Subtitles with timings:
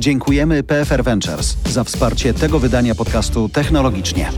[0.00, 4.28] Dziękujemy PFR Ventures za wsparcie tego wydania podcastu technologicznie.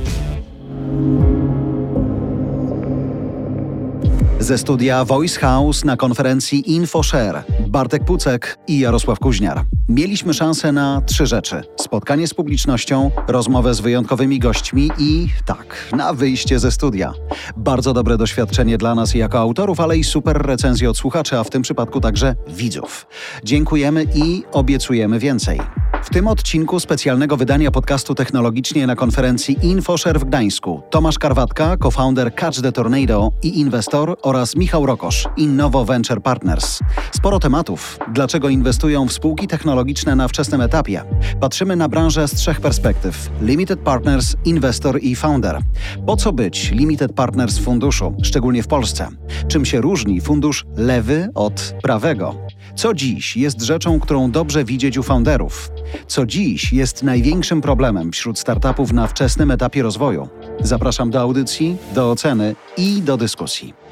[4.40, 9.64] Ze studia Voice House na konferencji InfoShare Bartek Pucek i Jarosław Kuźniar.
[9.88, 16.12] Mieliśmy szansę na trzy rzeczy: spotkanie z publicznością, rozmowę z wyjątkowymi gośćmi i tak, na
[16.12, 17.12] wyjście ze studia.
[17.56, 21.50] Bardzo dobre doświadczenie dla nas jako autorów, ale i super recenzje od słuchaczy, a w
[21.50, 23.06] tym przypadku także widzów.
[23.44, 25.60] Dziękujemy i obiecujemy więcej.
[26.02, 32.34] W tym odcinku specjalnego wydania podcastu technologicznie na konferencji InfoShare w Gdańsku Tomasz Karwatka, co-founder
[32.34, 36.78] Catch the Tornado i inwestor oraz Michał Rokosz, Innovo Venture Partners.
[37.12, 37.98] Sporo tematów.
[38.14, 41.02] Dlaczego inwestują w spółki technologiczne na wczesnym etapie?
[41.40, 45.60] Patrzymy na branżę z trzech perspektyw: Limited Partners, Inwestor i Founder.
[46.06, 49.08] Po co być Limited Partners w funduszu, szczególnie w Polsce?
[49.48, 52.34] Czym się różni fundusz lewy od prawego?
[52.76, 55.70] Co dziś jest rzeczą, którą dobrze widzieć u founderów?
[56.06, 60.28] Co dziś jest największym problemem wśród startupów na wczesnym etapie rozwoju?
[60.60, 63.87] Zapraszam do audycji, do oceny i do dyskusji.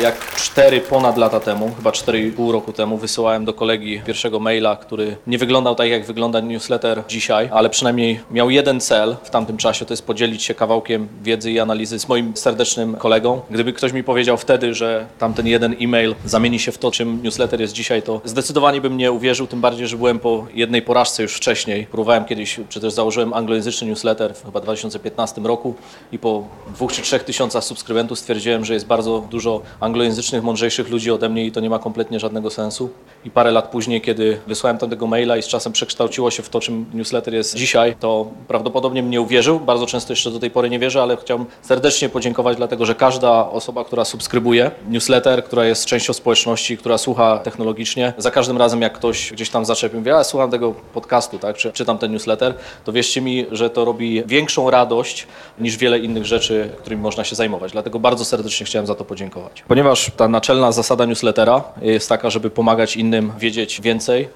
[0.00, 5.16] Jak cztery ponad lata temu, chyba 4,5 roku temu, wysyłałem do kolegi pierwszego maila, który
[5.26, 9.84] nie wyglądał tak, jak wygląda newsletter dzisiaj, ale przynajmniej miał jeden cel w tamtym czasie,
[9.84, 13.40] to jest podzielić się kawałkiem wiedzy i analizy z moim serdecznym kolegą.
[13.50, 17.60] Gdyby ktoś mi powiedział wtedy, że tamten jeden e-mail zamieni się w to, czym newsletter
[17.60, 21.34] jest dzisiaj, to zdecydowanie bym nie uwierzył, tym bardziej, że byłem po jednej porażce już
[21.34, 21.86] wcześniej.
[21.86, 25.74] Próbowałem kiedyś, czy też założyłem anglojęzyczny newsletter w chyba 2015 roku
[26.12, 31.10] i po dwóch czy trzech tysiącach subskrybentów stwierdziłem, że jest bardzo dużo anglojęzycznych, mądrzejszych ludzi
[31.10, 32.90] ode mnie i to nie ma kompletnie żadnego sensu.
[33.24, 36.60] I parę lat później, kiedy wysłałem tamtego maila i z czasem przekształciło się w to,
[36.60, 39.60] czym newsletter jest dzisiaj, to prawdopodobnie mnie uwierzył.
[39.60, 43.50] Bardzo często jeszcze do tej pory nie wierzę, ale chciałbym serdecznie podziękować, dlatego że każda
[43.50, 48.92] osoba, która subskrybuje newsletter, która jest częścią społeczności, która słucha technologicznie, za każdym razem jak
[48.92, 52.54] ktoś gdzieś tam zaczepił, mówi, ja słucham tego podcastu, tak, czy czytam ten newsletter,
[52.84, 55.26] to wierzcie mi, że to robi większą radość
[55.58, 57.72] niż wiele innych rzeczy, którymi można się zajmować.
[57.72, 59.64] Dlatego bardzo serdecznie chciałem za to podziękować.
[59.72, 64.28] Ponieważ ta naczelna zasada newslettera jest taka, żeby pomagać innym wiedzieć więcej,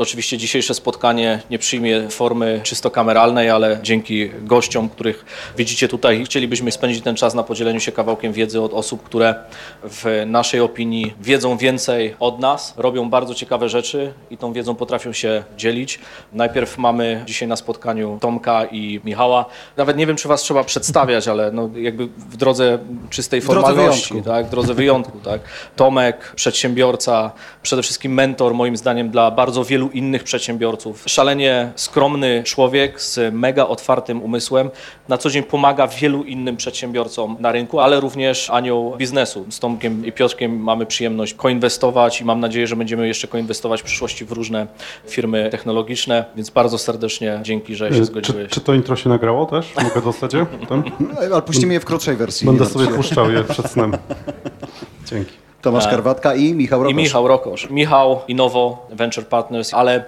[0.00, 5.24] oczywiście dzisiejsze spotkanie nie przyjmie formy czysto kameralnej, ale dzięki gościom, których
[5.56, 9.34] widzicie tutaj, chcielibyśmy spędzić ten czas na podzieleniu się kawałkiem wiedzy od osób, które
[9.82, 15.12] w naszej opinii wiedzą więcej od nas, robią bardzo ciekawe rzeczy i tą wiedzą potrafią
[15.12, 15.98] się dzielić.
[16.32, 19.44] Najpierw mamy dzisiaj na spotkaniu Tomka i Michała.
[19.76, 22.78] Nawet nie wiem, czy was trzeba przedstawiać, ale no jakby w drodze
[23.10, 24.30] czystej formalności, wyjątku.
[24.30, 25.18] tak, w drodze wyjątku.
[25.18, 25.40] Tak.
[25.76, 27.30] Tomek, przedsiębiorca,
[27.62, 31.02] przede wszystkim mentor moim zdaniem dla bardzo wielu innych przedsiębiorców.
[31.06, 34.70] Szalenie skromny człowiek z mega otwartym umysłem.
[35.08, 39.46] Na co dzień pomaga wielu innym przedsiębiorcom na rynku, ale również anioł biznesu.
[39.50, 43.84] Z Tomkiem i Piotrkiem mamy przyjemność koinwestować i mam nadzieję, że będziemy jeszcze koinwestować w
[43.84, 44.66] przyszłości w różne
[45.08, 48.50] firmy technologiczne, więc bardzo serdecznie dzięki, że się Czy, zgodziłeś.
[48.50, 49.72] czy to intro się nagrało też?
[49.82, 50.46] Mogę dostać je?
[50.60, 50.82] Potem?
[51.32, 52.46] Ale puścimy je w krótszej wersji.
[52.46, 53.96] Będę sobie puszczał je przed snem.
[55.10, 55.39] Dzięki.
[55.62, 56.96] Tomasz Karwatka i Michał I Rokosz.
[56.96, 57.70] Michał Rokosz.
[57.70, 60.04] Michał, Innovo Venture Partners, ale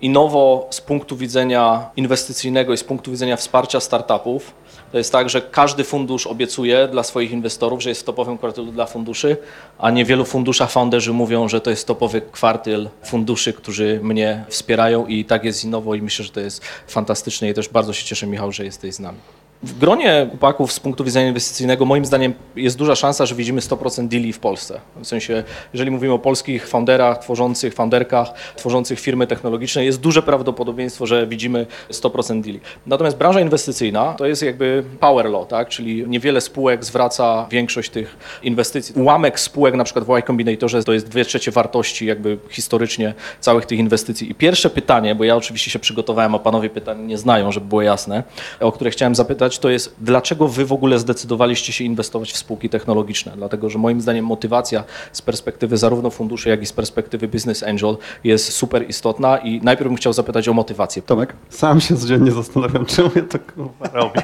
[0.00, 4.54] Innovo z punktu widzenia inwestycyjnego i z punktu widzenia wsparcia startupów,
[4.92, 8.72] to jest tak, że każdy fundusz obiecuje dla swoich inwestorów, że jest w topowym kwartylu
[8.72, 9.36] dla funduszy,
[9.78, 15.24] a niewielu funduszach founderzy mówią, że to jest topowy kwartyl funduszy, którzy mnie wspierają i
[15.24, 18.26] tak jest z Innovo i myślę, że to jest fantastyczne i też bardzo się cieszę
[18.26, 19.18] Michał, że jesteś z nami.
[19.62, 24.08] W gronie chłopaków z punktu widzenia inwestycyjnego moim zdaniem jest duża szansa, że widzimy 100%
[24.08, 24.80] deali w Polsce.
[24.96, 31.06] W sensie, jeżeli mówimy o polskich founderach, tworzących, founderkach, tworzących firmy technologiczne, jest duże prawdopodobieństwo,
[31.06, 32.60] że widzimy 100% deali.
[32.86, 35.68] Natomiast branża inwestycyjna to jest jakby power law, tak?
[35.68, 38.94] czyli niewiele spółek zwraca większość tych inwestycji.
[38.94, 43.66] Ułamek spółek na przykład w Y Combinatorze to jest dwie trzecie wartości jakby historycznie całych
[43.66, 44.30] tych inwestycji.
[44.30, 47.82] I pierwsze pytanie, bo ja oczywiście się przygotowałem, a panowie pytań nie znają, żeby było
[47.82, 48.22] jasne,
[48.60, 52.68] o które chciałem zapytać, to jest dlaczego wy w ogóle zdecydowaliście się inwestować w spółki
[52.68, 53.32] technologiczne?
[53.36, 57.96] Dlatego, że moim zdaniem motywacja z perspektywy zarówno funduszy, jak i z perspektywy Business Angel
[58.24, 61.02] jest super istotna i najpierw bym chciał zapytać o motywację.
[61.02, 61.36] Tomek?
[61.48, 64.22] Sam się codziennie zastanawiam, czemu ja to kurwa robię.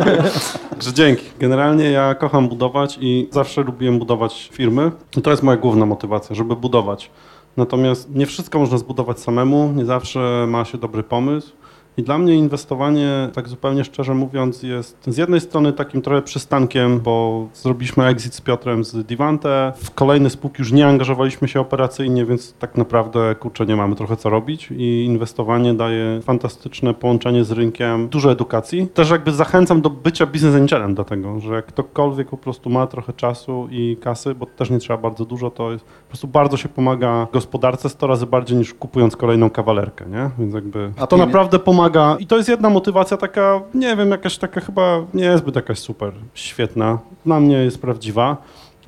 [0.70, 1.24] Także dzięki.
[1.38, 4.90] Generalnie ja kocham budować i zawsze lubiłem budować firmy.
[5.16, 7.10] I to jest moja główna motywacja, żeby budować.
[7.56, 11.52] Natomiast nie wszystko można zbudować samemu, nie zawsze ma się dobry pomysł
[11.96, 17.00] I dla mnie inwestowanie, tak zupełnie szczerze mówiąc, jest z jednej strony takim trochę przystankiem,
[17.00, 19.72] bo zrobiliśmy exit z Piotrem z Divante.
[19.76, 24.16] W kolejne spółki już nie angażowaliśmy się operacyjnie, więc tak naprawdę kurczę, nie mamy trochę
[24.16, 28.86] co robić i inwestowanie daje fantastyczne połączenie z rynkiem, dużo edukacji.
[28.94, 32.86] Też jakby zachęcam do bycia business angelem do tego, że jak ktokolwiek po prostu ma
[32.86, 36.68] trochę czasu i kasy, bo też nie trzeba bardzo dużo, to jest, prostu bardzo się
[36.68, 40.30] pomaga gospodarce 100 razy bardziej niż kupując kolejną kawalerkę, nie?
[40.38, 44.38] Więc jakby A to naprawdę pomaga i to jest jedna motywacja taka, nie wiem, jakaś
[44.38, 46.98] taka chyba nie jest zbyt jakaś super świetna.
[47.26, 48.36] Dla mnie jest prawdziwa.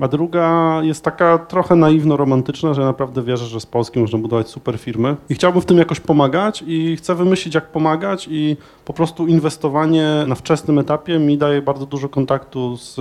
[0.00, 4.78] A druga jest taka trochę naiwno-romantyczna, że naprawdę wierzę, że z Polski można budować super
[4.78, 5.16] firmy.
[5.28, 10.08] I chciałbym w tym jakoś pomagać i chcę wymyślić, jak pomagać i po prostu inwestowanie
[10.26, 13.00] na wczesnym etapie mi daje bardzo dużo kontaktu z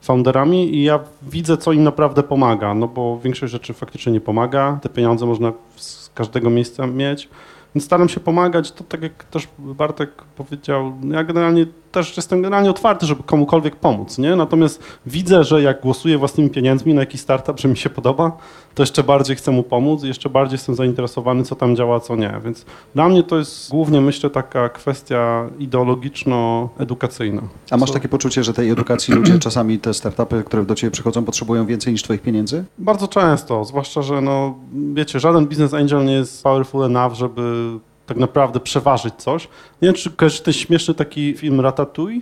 [0.00, 4.78] founderami i ja widzę, co im naprawdę pomaga, no bo większość rzeczy faktycznie nie pomaga.
[4.82, 7.28] Te pieniądze można z każdego miejsca mieć.
[7.74, 12.70] Więc staram się pomagać, to tak jak też Bartek powiedział, ja generalnie też jestem generalnie
[12.70, 14.36] otwarty, żeby komukolwiek pomóc, nie?
[14.36, 18.36] Natomiast widzę, że jak głosuję własnymi pieniędzmi na jakiś startup, że mi się podoba,
[18.74, 22.16] to jeszcze bardziej chcę mu pomóc i jeszcze bardziej jestem zainteresowany, co tam działa, co
[22.16, 22.40] nie.
[22.44, 22.64] Więc
[22.94, 27.42] dla mnie to jest głównie, myślę, taka kwestia ideologiczno-edukacyjna.
[27.70, 31.24] A masz takie poczucie, że tej edukacji ludzie, czasami te startupy, które do ciebie przychodzą,
[31.24, 32.64] potrzebują więcej niż twoich pieniędzy?
[32.78, 34.54] Bardzo często, zwłaszcza, że no,
[34.94, 37.70] wiecie, żaden business angel nie jest powerful enough, żeby
[38.08, 39.48] tak naprawdę przeważyć coś.
[39.82, 42.20] Nie wiem, czy kojarzycie ten śmieszny taki film Ratatouille?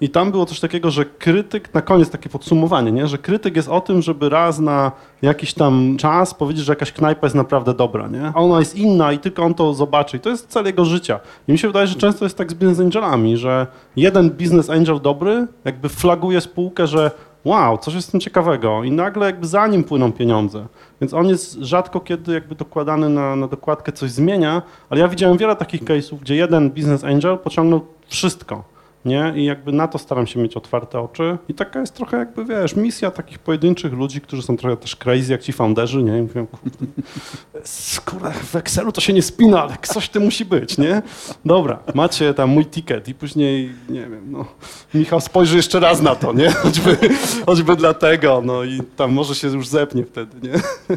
[0.00, 3.06] I tam było coś takiego, że krytyk, na koniec takie podsumowanie, nie?
[3.06, 4.92] że krytyk jest o tym, żeby raz na
[5.22, 8.32] jakiś tam czas powiedzieć, że jakaś knajpa jest naprawdę dobra, nie?
[8.34, 11.20] a ona jest inna i tylko on to zobaczy i to jest cel jego życia.
[11.48, 13.66] I mi się wydaje, że często jest tak z business angelami, że
[13.96, 17.10] jeden business angel dobry jakby flaguje spółkę, że
[17.46, 20.66] wow, coś jest w tym ciekawego i nagle jakby za nim płyną pieniądze.
[21.00, 25.38] Więc on jest rzadko kiedy jakby dokładany na, na dokładkę coś zmienia, ale ja widziałem
[25.38, 28.75] wiele takich case'ów, gdzie jeden business angel pociągnął wszystko.
[29.06, 29.32] Nie?
[29.36, 31.38] I jakby na to staram się mieć otwarte oczy.
[31.48, 35.32] I taka jest trochę jakby, wiesz, misja takich pojedynczych ludzi, którzy są trochę też crazy,
[35.32, 36.18] jak ci founderzy, nie?
[36.18, 36.86] I mówią, kurde,
[37.64, 41.02] skóra, w Excelu to się nie spina, ale coś ty musi być, nie?
[41.44, 44.44] Dobra, macie tam mój ticket i później, nie wiem, no,
[44.94, 46.50] Michał spojrzy jeszcze raz na to, nie?
[46.50, 46.96] Choćby,
[47.46, 50.54] choćby dlatego, no i tam może się już zepnie wtedy, nie?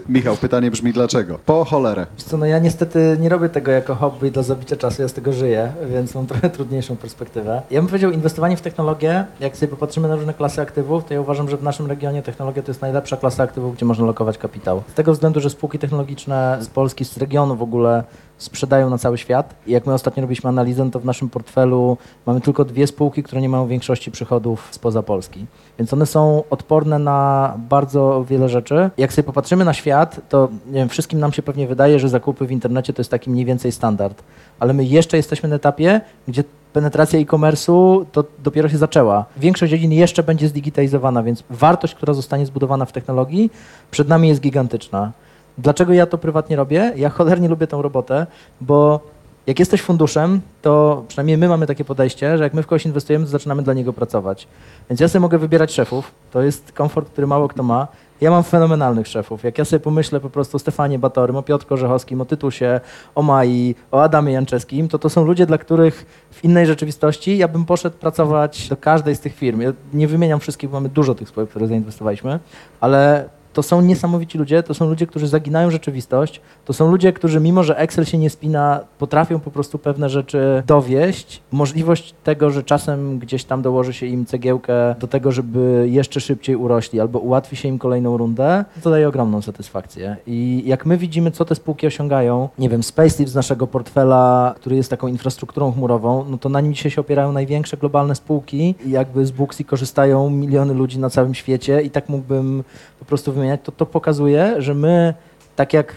[0.09, 1.39] Michał, pytanie brzmi dlaczego?
[1.45, 2.07] Po cholerę.
[2.17, 5.13] Wiesz co, no ja niestety nie robię tego jako hobby dla zabicia czasu, ja z
[5.13, 7.61] tego żyję, więc mam trochę trudniejszą perspektywę.
[7.71, 11.50] Ja bym inwestowanie w technologię, jak sobie popatrzymy na różne klasy aktywów, to ja uważam,
[11.50, 14.84] że w naszym regionie technologia to jest najlepsza klasa aktywów, gdzie można lokować kapitał.
[14.88, 18.04] Z tego względu, że spółki technologiczne z Polski, z regionu w ogóle
[18.39, 19.56] sprzedają na cały świat.
[19.68, 23.24] I jak my ostatnio robiliśmy analizę, no to w naszym portfelu mamy tylko dwie spółki,
[23.24, 25.45] które nie mają większości przychodów spoza Polski.
[25.80, 28.89] Więc one są odporne na bardzo wiele rzeczy.
[28.97, 32.51] Jak sobie popatrzymy na świat, to wiem, wszystkim nam się pewnie wydaje, że zakupy w
[32.51, 34.24] internecie to jest taki mniej więcej standard.
[34.59, 36.44] Ale my jeszcze jesteśmy na etapie, gdzie
[36.74, 39.25] penetracja e-commerce'u to dopiero się zaczęła.
[39.38, 43.51] Większość dziedzin jeszcze będzie zdigitalizowana, więc wartość, która zostanie zbudowana w technologii,
[43.92, 45.12] przed nami jest gigantyczna.
[45.59, 46.94] Dlaczego ja to prywatnie robię?
[46.95, 48.27] Ja cholernie lubię tę robotę,
[48.61, 49.00] bo
[49.47, 53.25] jak jesteś funduszem, to przynajmniej my mamy takie podejście, że jak my w kogoś inwestujemy,
[53.25, 54.47] to zaczynamy dla niego pracować.
[54.89, 57.88] Więc ja sobie mogę wybierać szefów, to jest komfort, który mało kto ma.
[58.21, 59.44] Ja mam fenomenalnych szefów.
[59.44, 62.79] Jak ja sobie pomyślę po prostu o Stefanie Batorym, o Piotrze Orzechowskim, o Tytusie,
[63.15, 67.47] o Mai, o Adamie Janczewskim, to to są ludzie, dla których w innej rzeczywistości ja
[67.47, 69.61] bym poszedł pracować do każdej z tych firm.
[69.61, 72.39] Ja nie wymieniam wszystkich, bo mamy dużo tych spółek, które zainwestowaliśmy,
[72.79, 73.29] ale
[73.59, 77.63] to są niesamowici ludzie, to są ludzie, którzy zaginają rzeczywistość, to są ludzie, którzy mimo,
[77.63, 81.41] że Excel się nie spina, potrafią po prostu pewne rzeczy dowieść.
[81.51, 86.56] Możliwość tego, że czasem gdzieś tam dołoży się im cegiełkę do tego, żeby jeszcze szybciej
[86.56, 90.18] urośli albo ułatwi się im kolejną rundę, to daje ogromną satysfakcję.
[90.28, 94.75] I jak my widzimy, co te spółki osiągają, nie wiem, SpaceLift z naszego portfela, który
[94.75, 98.92] jest taką infrastrukturą chmurową, no to na nim dzisiaj się opierają największe globalne spółki i
[98.92, 102.63] jakby z Booksy korzystają miliony ludzi na całym świecie i tak mógłbym
[102.99, 105.13] po prostu wymieniać, to to pokazuje, że my,
[105.56, 105.94] tak jak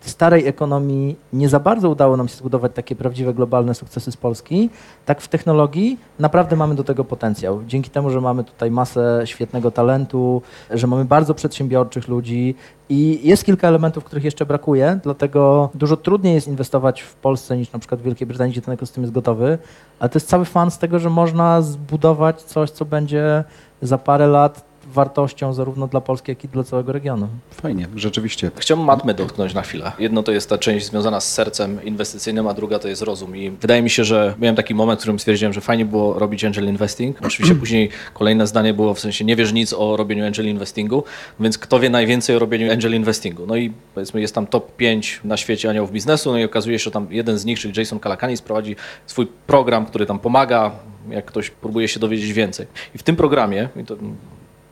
[0.00, 4.16] w starej ekonomii nie za bardzo udało nam się zbudować takie prawdziwe globalne sukcesy z
[4.16, 4.70] Polski,
[5.06, 7.62] tak w technologii naprawdę mamy do tego potencjał.
[7.66, 12.54] Dzięki temu, że mamy tutaj masę świetnego talentu, że mamy bardzo przedsiębiorczych ludzi
[12.88, 17.72] i jest kilka elementów, których jeszcze brakuje, dlatego dużo trudniej jest inwestować w Polsce niż
[17.72, 19.58] na przykład w Wielkiej Brytanii, gdzie ten ekosystem jest gotowy,
[19.98, 23.44] ale to jest cały fan z tego, że można zbudować coś, co będzie
[23.82, 27.28] za parę lat wartością zarówno dla Polski, jak i dla całego regionu.
[27.50, 28.50] Fajnie, rzeczywiście.
[28.56, 29.92] Chciałbym matmy dotknąć na chwilę.
[29.98, 33.36] Jedno to jest ta część związana z sercem inwestycyjnym, a druga to jest rozum.
[33.36, 36.44] I wydaje mi się, że miałem taki moment, w którym stwierdziłem, że fajnie było robić
[36.44, 37.18] angel investing.
[37.26, 41.04] Oczywiście później kolejne zdanie było w sensie nie wiesz nic o robieniu angel investingu,
[41.40, 43.46] więc kto wie najwięcej o robieniu angel investingu?
[43.46, 46.84] No i powiedzmy jest tam top 5 na świecie aniołów biznesu, no i okazuje się,
[46.84, 48.76] że tam jeden z nich, czyli Jason Calacanis prowadzi
[49.06, 50.70] swój program, który tam pomaga,
[51.10, 52.66] jak ktoś próbuje się dowiedzieć więcej.
[52.94, 53.96] I w tym programie, i to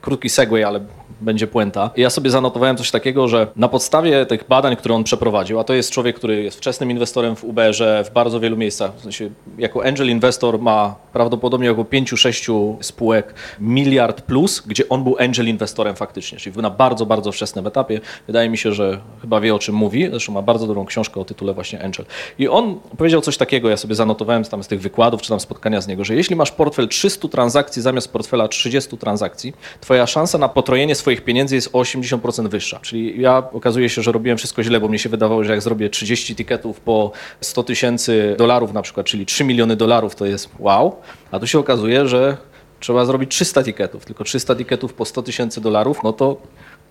[0.06, 0.80] krótki segway, ale
[1.20, 1.90] będzie puenta.
[1.96, 5.74] Ja sobie zanotowałem coś takiego, że na podstawie tych badań, które on przeprowadził, a to
[5.74, 9.84] jest człowiek, który jest wczesnym inwestorem w Uberze w bardzo wielu miejscach, w sensie jako
[9.84, 16.38] angel investor ma prawdopodobnie około 5-6 spółek miliard plus, gdzie on był angel inwestorem faktycznie,
[16.38, 18.00] czyli na bardzo, bardzo wczesnym etapie.
[18.26, 21.24] Wydaje mi się, że chyba wie o czym mówi, zresztą ma bardzo dobrą książkę o
[21.24, 22.06] tytule właśnie Angel.
[22.38, 25.80] I on powiedział coś takiego, ja sobie zanotowałem tam z tych wykładów, czy tam spotkania
[25.80, 30.48] z niego, że jeśli masz portfel 300 transakcji zamiast portfela 30 transakcji, twoja szansa na
[30.48, 32.80] potrojenie swoich pieniędzy jest o 80% wyższa.
[32.80, 35.90] Czyli ja okazuje się, że robiłem wszystko źle, bo mnie się wydawało, że jak zrobię
[35.90, 40.96] 30 tiketów po 100 tysięcy dolarów na przykład, czyli 3 miliony dolarów, to jest wow,
[41.30, 42.36] a tu się okazuje, że
[42.80, 46.36] trzeba zrobić 300 tiketów, tylko 300 tiketów po 100 tysięcy dolarów, no to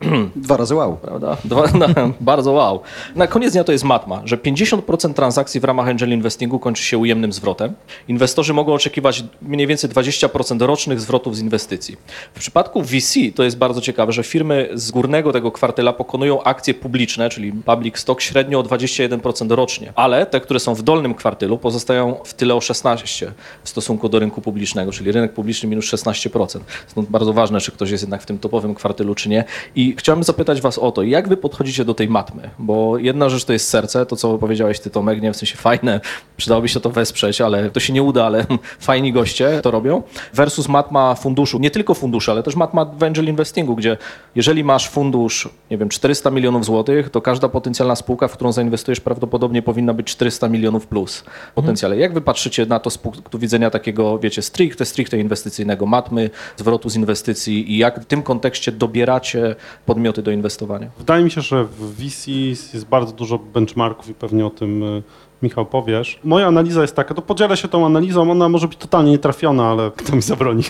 [0.36, 0.98] Dwa razy wow.
[0.98, 1.38] Prawda?
[1.46, 1.88] Dwa, no,
[2.22, 2.82] bardzo wow.
[3.16, 6.98] Na koniec dnia to jest matma, że 50% transakcji w ramach angel investingu kończy się
[6.98, 7.74] ujemnym zwrotem.
[8.08, 11.98] Inwestorzy mogą oczekiwać mniej więcej 20% rocznych zwrotów z inwestycji.
[12.34, 16.74] W przypadku VC to jest bardzo ciekawe, że firmy z górnego tego kwartela pokonują akcje
[16.74, 21.58] publiczne, czyli public stock średnio o 21% rocznie, ale te, które są w dolnym kwartylu
[21.58, 23.32] pozostają w tyle o 16%
[23.64, 26.60] w stosunku do rynku publicznego, czyli rynek publiczny minus 16%.
[26.88, 29.44] Stąd bardzo ważne, czy ktoś jest jednak w tym topowym kwartylu, czy nie.
[29.76, 32.50] I chciałbym zapytać Was o to, jak Wy podchodzicie do tej matmy?
[32.60, 36.02] Bo jedna rzecz to jest serce, to co powiedziałeś Ty Tomek, nie w sensie fajne,
[36.38, 38.46] przydałoby się to wesprzeć, ale to się nie uda, ale
[38.80, 40.04] fajni goście to robią.
[40.34, 43.98] Versus matma funduszu, nie tylko funduszy, ale też matma angel investingu, gdzie
[44.36, 49.00] jeżeli masz fundusz, nie wiem, 400 milionów złotych, to każda potencjalna spółka, w którą zainwestujesz
[49.00, 51.24] prawdopodobnie powinna być 400 milionów plus
[51.56, 51.98] potencjale.
[51.98, 56.90] Jak Wy patrzycie na to z punktu widzenia takiego, wiecie, stricte, stricte inwestycyjnego matmy, zwrotu
[56.90, 59.56] z inwestycji i jak w tym kontekście dobieracie
[59.86, 60.90] podmioty do inwestowania?
[60.98, 62.28] Wydaje mi się, że w VC
[62.74, 65.04] jest bardzo dużo benchmarków i pewnie o tym y,
[65.44, 66.20] Michał powiesz.
[66.24, 69.92] Moja analiza jest taka, to podzielę się tą analizą, ona może być totalnie nietrafiona, ale
[69.98, 70.64] kto mi zabroni?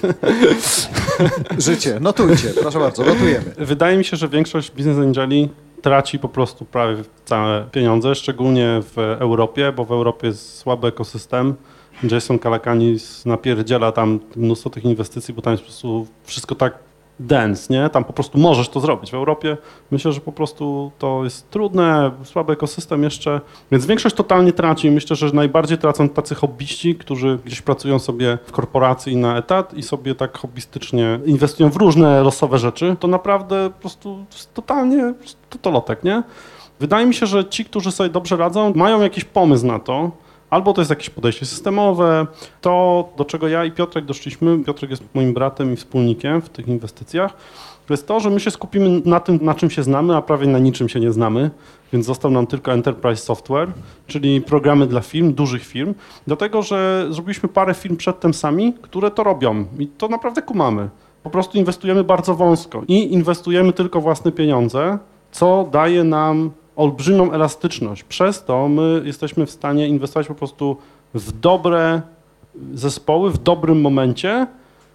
[1.57, 3.53] Życie, notujcie, proszę bardzo, notujemy.
[3.57, 5.49] Wydaje mi się, że większość business angeli
[5.81, 11.55] traci po prostu prawie całe pieniądze, szczególnie w Europie, bo w Europie jest słaby ekosystem.
[12.03, 16.79] Jason Calacanis napierdziela tam mnóstwo tych inwestycji, bo tam jest po prostu wszystko tak
[17.19, 17.89] dense, nie?
[17.89, 19.11] Tam po prostu możesz to zrobić.
[19.11, 19.57] W Europie
[19.91, 23.41] myślę, że po prostu to jest trudne, słaby ekosystem jeszcze,
[23.71, 24.91] więc większość totalnie traci.
[24.91, 29.83] Myślę, że najbardziej tracą tacy hobbyści, którzy gdzieś pracują sobie w korporacji na etat i
[29.83, 32.95] sobie tak hobbystycznie inwestują w różne losowe rzeczy.
[32.99, 35.13] To naprawdę po prostu totalnie
[35.49, 36.23] to, to lotek, nie?
[36.79, 40.11] Wydaje mi się, że ci, którzy sobie dobrze radzą, mają jakiś pomysł na to,
[40.49, 42.27] Albo to jest jakieś podejście systemowe,
[42.61, 46.67] to do czego ja i Piotrek doszliśmy, Piotrek jest moim bratem i wspólnikiem w tych
[46.67, 47.33] inwestycjach,
[47.87, 50.47] to jest to, że my się skupimy na tym, na czym się znamy, a prawie
[50.47, 51.51] na niczym się nie znamy,
[51.93, 53.71] więc został nam tylko Enterprise Software,
[54.07, 55.93] czyli programy dla firm, dużych firm,
[56.27, 59.65] dlatego że zrobiliśmy parę firm przedtem sami, które to robią.
[59.79, 60.89] I to naprawdę kumamy.
[61.23, 64.97] Po prostu inwestujemy bardzo wąsko i inwestujemy tylko własne pieniądze,
[65.31, 68.03] co daje nam olbrzymią elastyczność.
[68.03, 70.77] Przez to my jesteśmy w stanie inwestować po prostu
[71.13, 72.01] w dobre
[72.73, 74.47] zespoły, w dobrym momencie.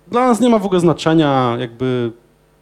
[0.09, 2.13] Dla nas nie ma w ogóle znaczenia, jakby,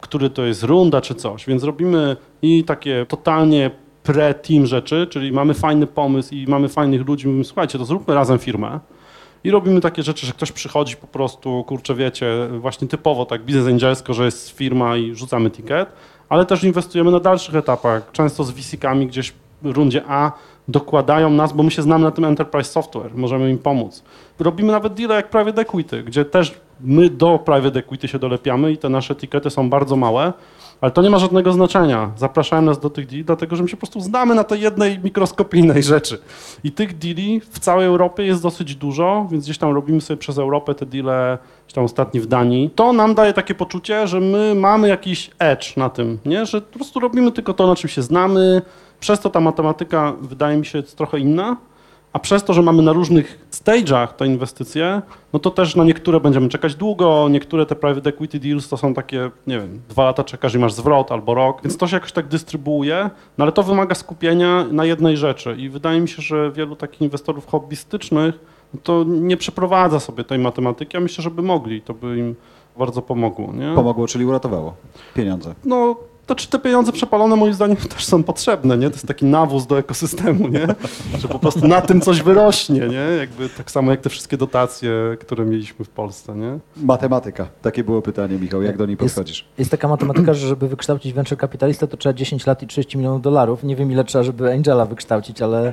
[0.00, 3.70] który to jest runda czy coś, więc robimy i takie totalnie
[4.04, 8.38] pre-team rzeczy, czyli mamy fajny pomysł i mamy fajnych ludzi, mówimy, słuchajcie, to zróbmy razem
[8.38, 8.80] firmę.
[9.44, 13.66] I robimy takie rzeczy, że ktoś przychodzi po prostu, kurczę, wiecie, właśnie typowo tak biznes
[13.66, 15.88] angelsko, że jest firma i rzucamy ticket,
[16.28, 18.12] ale też inwestujemy na dalszych etapach.
[18.12, 19.32] Często z VC-kami gdzieś
[19.62, 20.32] w rundzie A
[20.68, 24.02] dokładają nas, bo my się znamy na tym enterprise software, możemy im pomóc.
[24.38, 28.78] Robimy nawet deal jak private equity, gdzie też my do private equity się dolepiamy i
[28.78, 30.32] te nasze etykiety są bardzo małe,
[30.80, 32.10] ale to nie ma żadnego znaczenia.
[32.16, 34.98] Zapraszają nas do tych deali, dlatego że my się po prostu znamy na tej jednej
[34.98, 36.18] mikroskopijnej rzeczy.
[36.64, 40.38] I tych deali w całej Europie jest dosyć dużo, więc gdzieś tam robimy sobie przez
[40.38, 41.38] Europę te deale,
[41.72, 42.70] tam ostatni w Danii.
[42.70, 46.46] To nam daje takie poczucie, że my mamy jakiś edge na tym, nie?
[46.46, 48.62] że po prostu robimy tylko to, na czym się znamy.
[49.00, 51.56] Przez to ta matematyka wydaje mi się jest trochę inna.
[52.12, 56.20] A przez to, że mamy na różnych stage'ach te inwestycje, no to też na niektóre
[56.20, 60.24] będziemy czekać długo, niektóre te private equity deals to są takie, nie wiem, dwa lata
[60.24, 63.62] czekasz i masz zwrot albo rok, więc to się jakoś tak dystrybuuje, no ale to
[63.62, 68.38] wymaga skupienia na jednej rzeczy i wydaje mi się, że wielu takich inwestorów hobbystycznych
[68.82, 72.34] to nie przeprowadza sobie tej matematyki, a myślę, że by mogli, to by im
[72.78, 73.52] bardzo pomogło.
[73.52, 73.74] Nie?
[73.74, 74.74] Pomogło, czyli uratowało
[75.14, 75.54] pieniądze.
[75.64, 75.96] No,
[76.28, 78.90] to czy te pieniądze przepalone moim zdaniem też są potrzebne, nie?
[78.90, 80.66] To jest taki nawóz do ekosystemu, nie?
[81.18, 83.16] Że po prostu na tym coś wyrośnie, nie?
[83.18, 86.58] Jakby tak samo jak te wszystkie dotacje, które mieliśmy w Polsce, nie?
[86.76, 87.46] Matematyka.
[87.62, 88.62] Takie było pytanie, Michał.
[88.62, 89.44] Jak do niej Jest- podchodzisz?
[89.58, 93.22] Jest taka matematyka, że żeby wykształcić venture kapitalistę, to trzeba 10 lat i 30 milionów
[93.22, 93.62] dolarów.
[93.64, 95.72] Nie wiem, ile trzeba, żeby Angela wykształcić, ale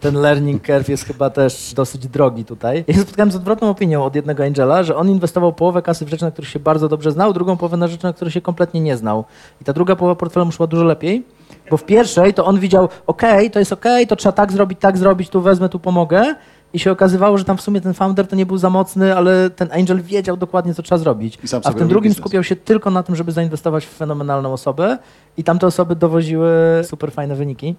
[0.00, 2.84] ten learning curve jest chyba też dosyć drogi tutaj.
[2.88, 6.08] Ja się spotkałem z odwrotną opinią od jednego Angela, że on inwestował połowę kasy w
[6.08, 8.80] rzeczy, na których się bardzo dobrze znał, drugą połowę na rzeczy, na których się kompletnie
[8.80, 9.24] nie znał.
[9.60, 11.24] I ta druga połowa portfela mu szła dużo lepiej,
[11.70, 14.98] bo w pierwszej to on widział, okej, to jest okej, to trzeba tak zrobić, tak
[14.98, 16.34] zrobić, tu wezmę, tu pomogę.
[16.72, 19.50] I się okazywało, że tam w sumie ten founder to nie był za mocny, ale
[19.50, 21.38] ten angel wiedział dokładnie, co trzeba zrobić.
[21.64, 22.18] A w tym drugim biznes.
[22.24, 24.98] skupiał się tylko na tym, żeby zainwestować w fenomenalną osobę
[25.36, 26.50] i tamte osoby dowoziły
[26.82, 27.74] super fajne wyniki.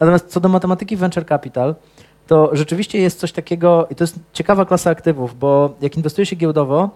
[0.00, 1.74] Natomiast co do matematyki venture capital,
[2.26, 6.36] to rzeczywiście jest coś takiego, i to jest ciekawa klasa aktywów, bo jak inwestuje się
[6.36, 6.90] giełdowo,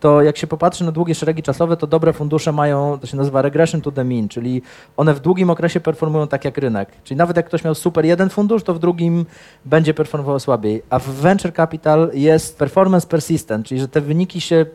[0.00, 3.42] to jak się popatrzy na długie szeregi czasowe, to dobre fundusze mają, to się nazywa
[3.42, 4.62] regression to the mean, czyli
[4.96, 6.88] one w długim okresie performują tak jak rynek.
[7.04, 9.26] Czyli nawet jak ktoś miał super jeden fundusz, to w drugim
[9.64, 10.82] będzie performował słabiej.
[10.90, 14.66] A w venture capital jest performance persistent, czyli że te wyniki się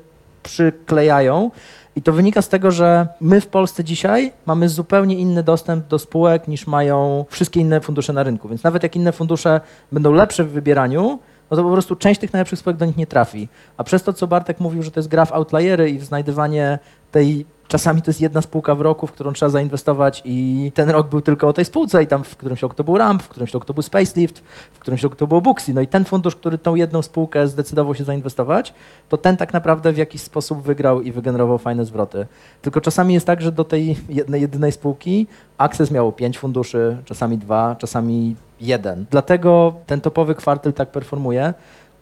[0.43, 1.51] przyklejają.
[1.95, 5.99] I to wynika z tego, że my w Polsce dzisiaj mamy zupełnie inny dostęp do
[5.99, 8.49] spółek niż mają wszystkie inne fundusze na rynku.
[8.49, 9.61] Więc nawet jak inne fundusze
[9.91, 11.19] będą lepsze w wybieraniu,
[11.51, 13.47] no to po prostu część tych najlepszych spółek do nich nie trafi.
[13.77, 16.79] A przez to, co Bartek mówił, że to jest gra w outliery i w znajdywanie
[17.11, 21.09] tej, czasami to jest jedna spółka w roku, w którą trzeba zainwestować i ten rok
[21.09, 23.53] był tylko o tej spółce i tam w którymś roku to był Ramp, w którymś
[23.53, 24.43] roku to był Spacelift,
[24.73, 25.73] w którymś roku to było Booksy.
[25.73, 28.73] No i ten fundusz, który tą jedną spółkę zdecydował się zainwestować,
[29.09, 32.27] to ten tak naprawdę w jakiś sposób wygrał i wygenerował fajne zwroty.
[32.61, 35.27] Tylko czasami jest tak, że do tej jednej, jedynej spółki
[35.57, 39.05] Access miało pięć funduszy, czasami dwa, czasami jeden.
[39.09, 41.53] Dlatego ten topowy kwartyl tak performuje.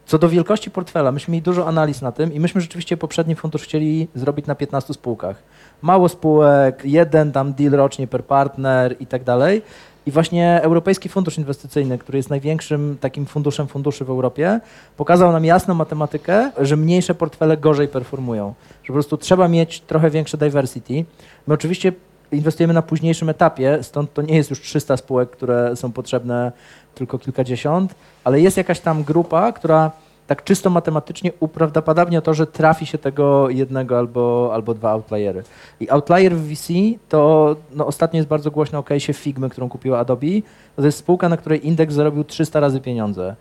[0.06, 3.64] Co do wielkości portfela, myśmy mieli dużo analiz na tym i myśmy rzeczywiście poprzedni fundusz
[3.64, 5.44] chcieli zrobić na 15 spółkach.
[5.82, 9.62] Mało spółek, jeden tam deal rocznie per partner i tak dalej.
[10.06, 14.60] I właśnie Europejski Fundusz Inwestycyjny, który jest największym takim funduszem funduszy w Europie,
[14.98, 18.54] pokazał nam jasną matematykę, że mniejsze portfele gorzej performują.
[18.84, 21.06] Że po prostu trzeba mieć trochę większe diversity.
[21.48, 21.92] My oczywiście
[22.32, 26.52] inwestujemy na późniejszym etapie, stąd to nie jest już 300 spółek, które są potrzebne,
[26.96, 29.92] tylko kilkadziesiąt, ale jest jakaś tam grupa, która
[30.28, 35.44] tak czysto matematycznie uprawdopodobnia to, że trafi się tego jednego albo, albo dwa outliery.
[35.80, 36.74] I outlier w VC
[37.10, 40.28] to no, ostatnio jest bardzo głośno o case'ie Figmy, którą kupiła Adobe.
[40.76, 43.36] To jest spółka, na której indeks zarobił 300 razy pieniądze.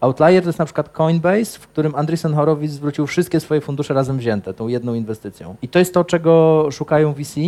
[0.00, 4.18] Outlier to jest na przykład Coinbase, w którym Andreessen Horowitz zwrócił wszystkie swoje fundusze razem
[4.18, 5.54] wzięte, tą jedną inwestycją.
[5.62, 7.40] I to jest to, czego szukają VC.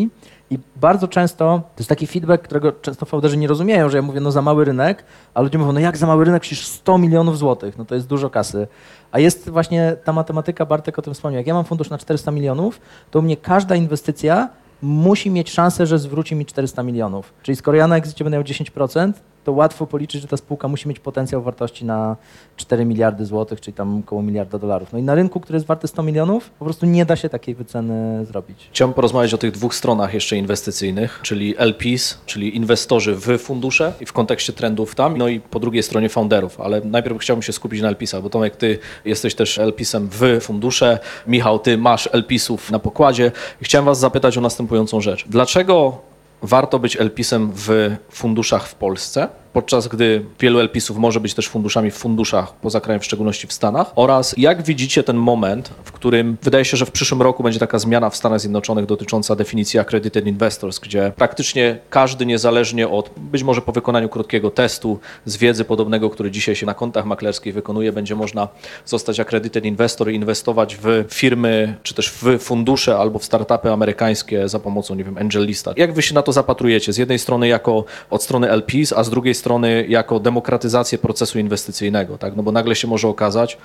[0.51, 4.21] I bardzo często, to jest taki feedback, którego często founderzy nie rozumieją, że ja mówię,
[4.21, 5.05] no za mały rynek,
[5.35, 8.07] a ludzie mówią, no jak za mały rynek, przecież 100 milionów złotych, no to jest
[8.07, 8.67] dużo kasy.
[9.13, 12.31] A jest właśnie ta matematyka, Bartek o tym wspomniał, jak ja mam fundusz na 400
[12.31, 12.81] milionów,
[13.11, 14.49] to u mnie każda inwestycja
[14.83, 17.33] musi mieć szansę, że zwróci mi 400 milionów.
[17.43, 19.13] Czyli skoro ja na exicie będę miał 10%,
[19.45, 22.17] to łatwo policzyć, że ta spółka musi mieć potencjał wartości na
[22.57, 24.93] 4 miliardy złotych, czyli tam około miliarda dolarów.
[24.93, 27.55] No i na rynku, który jest warty 100 milionów, po prostu nie da się takiej
[27.55, 28.69] wyceny zrobić.
[28.73, 34.07] Chciałbym porozmawiać o tych dwóch stronach jeszcze inwestycyjnych, czyli LPs, czyli inwestorzy w fundusze i
[34.07, 37.83] w kontekście trendów tam, no i po drugiej stronie founderów, ale najpierw chciałbym się skupić
[37.83, 42.79] na LPsach, bo Tomek, ty jesteś też LPsem w fundusze, Michał, ty masz LPsów na
[42.79, 45.25] pokładzie chciałem was zapytać o następującą rzecz.
[45.29, 45.99] Dlaczego
[46.45, 51.91] warto być LPsem w funduszach w Polsce, podczas gdy wielu LPsów może być też funduszami
[51.91, 53.93] w funduszach poza krajem, w szczególności w Stanach?
[53.97, 57.79] Oraz jak widzicie ten moment, w którym wydaje się, że w przyszłym roku będzie taka
[57.79, 63.61] zmiana w Stanach Zjednoczonych dotycząca definicji accredited investors, gdzie praktycznie każdy niezależnie od, być może
[63.61, 68.15] po wykonaniu krótkiego testu z wiedzy podobnego, który dzisiaj się na kontach maklerskich wykonuje, będzie
[68.15, 68.49] można
[68.85, 74.49] zostać accredited investor i inwestować w firmy, czy też w fundusze albo w startupy amerykańskie
[74.49, 75.73] za pomocą, nie wiem, Angel Lista.
[75.77, 76.93] Jak wy się na to zapatrujecie?
[76.93, 79.44] Z jednej strony jako od strony LPs, a z drugiej strony
[79.89, 82.37] jako demokratyzację procesu inwestycyjnego, tak?
[82.37, 83.59] No bo nagle się może okazać,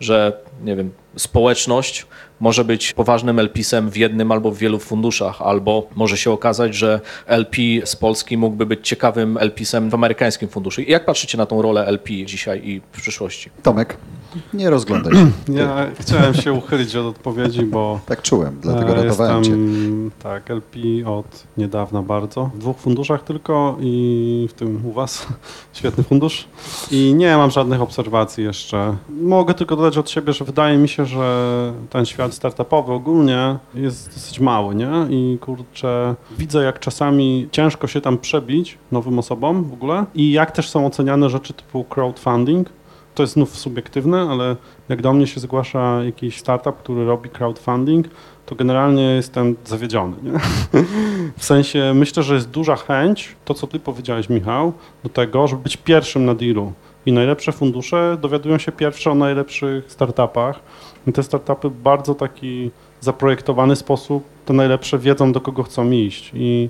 [0.00, 0.32] że
[0.64, 2.06] nie wiem, społeczność
[2.40, 7.00] może być poważnym LP-sem w jednym albo w wielu funduszach, albo może się okazać, że
[7.26, 10.80] LP z Polski mógłby być ciekawym LP-sem w amerykańskim funduszu.
[10.80, 13.50] Jak patrzycie na tą rolę LP dzisiaj i w przyszłości?
[13.62, 13.96] Tomek,
[14.54, 15.26] nie rozglądaj się.
[15.58, 19.56] Ja chciałem się uchylić od odpowiedzi, bo Tak czułem, dlatego e, ratowałem cię.
[20.22, 22.50] tak, LP od niedawna bardzo.
[22.54, 25.26] W dwóch funduszach tylko i w tym u was.
[25.72, 26.48] Świetny fundusz.
[26.90, 28.96] I nie mam żadnych obserwacji jeszcze.
[29.22, 34.14] Mogę tylko dodać od siebie, że wydaje mi się, że ten świat startupowy ogólnie jest
[34.14, 34.90] dosyć mały, nie?
[35.10, 40.50] I kurczę, widzę jak czasami ciężko się tam przebić nowym osobom w ogóle i jak
[40.50, 42.68] też są oceniane rzeczy typu crowdfunding
[43.16, 44.56] to jest znów subiektywne, ale
[44.88, 48.06] jak do mnie się zgłasza jakiś startup, który robi crowdfunding,
[48.46, 50.16] to generalnie jestem zawiedziony.
[50.22, 50.32] Nie?
[51.36, 55.62] W sensie myślę, że jest duża chęć, to co ty powiedziałeś Michał, do tego, żeby
[55.62, 56.72] być pierwszym na dealu.
[57.06, 60.60] I najlepsze fundusze dowiadują się pierwsze o najlepszych startupach.
[61.06, 66.30] I te startupy w bardzo taki zaprojektowany sposób, te najlepsze wiedzą, do kogo chcą iść.
[66.34, 66.68] I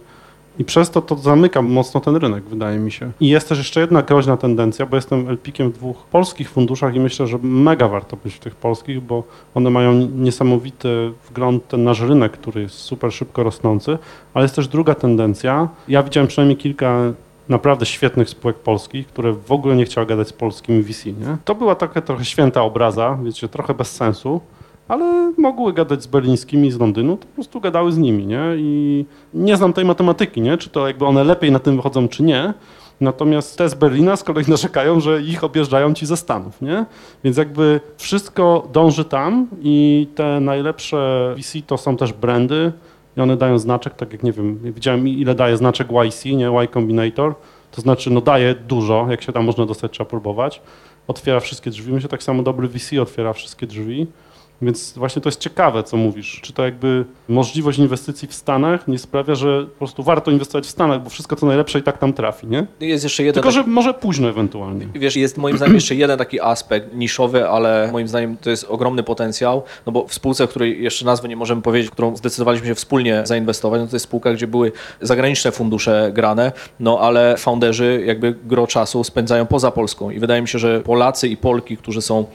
[0.58, 3.10] i przez to to zamyka mocno ten rynek, wydaje mi się.
[3.20, 7.00] I jest też jeszcze jedna groźna tendencja, bo jestem LPikiem w dwóch polskich funduszach i
[7.00, 12.00] myślę, że mega warto być w tych polskich, bo one mają niesamowity wgląd ten nasz
[12.00, 13.98] rynek, który jest super szybko rosnący,
[14.34, 15.68] ale jest też druga tendencja.
[15.88, 17.12] Ja widziałem przynajmniej kilka
[17.48, 21.06] naprawdę świetnych spółek polskich, które w ogóle nie chciały gadać z polskim VC.
[21.06, 21.36] Nie?
[21.44, 24.40] To była taka trochę święta obraza, wiecie, trochę bez sensu,
[24.88, 28.42] ale mogły gadać z berlińskimi z Londynu, to po prostu gadały z nimi, nie?
[28.56, 30.58] I nie znam tej matematyki, nie?
[30.58, 32.54] Czy to jakby one lepiej na tym wychodzą, czy nie.
[33.00, 36.86] Natomiast te z Berlina z kolei narzekają, że ich objeżdżają ci ze Stanów, nie?
[37.24, 42.72] Więc jakby wszystko dąży tam i te najlepsze VC to są też brandy
[43.16, 46.48] i one dają znaczek, tak jak nie wiem, widziałem ile daje znaczek YC, nie?
[46.48, 47.34] Y Combinator,
[47.70, 50.62] to znaczy no daje dużo, jak się tam można dostać, trzeba próbować.
[51.08, 54.06] Otwiera wszystkie drzwi, myślę tak samo dobry VC otwiera wszystkie drzwi.
[54.62, 56.40] Więc właśnie to jest ciekawe, co mówisz.
[56.42, 60.70] Czy to jakby możliwość inwestycji w Stanach nie sprawia, że po prostu warto inwestować w
[60.70, 62.66] Stanach, bo wszystko co najlepsze i tak tam trafi, nie?
[62.80, 63.34] Jest jeszcze jeden.
[63.34, 64.88] Tylko, że może późno ewentualnie.
[64.94, 69.02] Wiesz, jest moim zdaniem jeszcze jeden taki aspekt niszowy, ale moim zdaniem to jest ogromny
[69.02, 72.74] potencjał, no bo w spółce, której jeszcze nazwy nie możemy powiedzieć, w którą zdecydowaliśmy się
[72.74, 78.34] wspólnie zainwestować, no to jest spółka, gdzie były zagraniczne fundusze grane, no ale founderzy jakby
[78.44, 82.26] gro czasu spędzają poza Polską i wydaje mi się, że Polacy i Polki, którzy są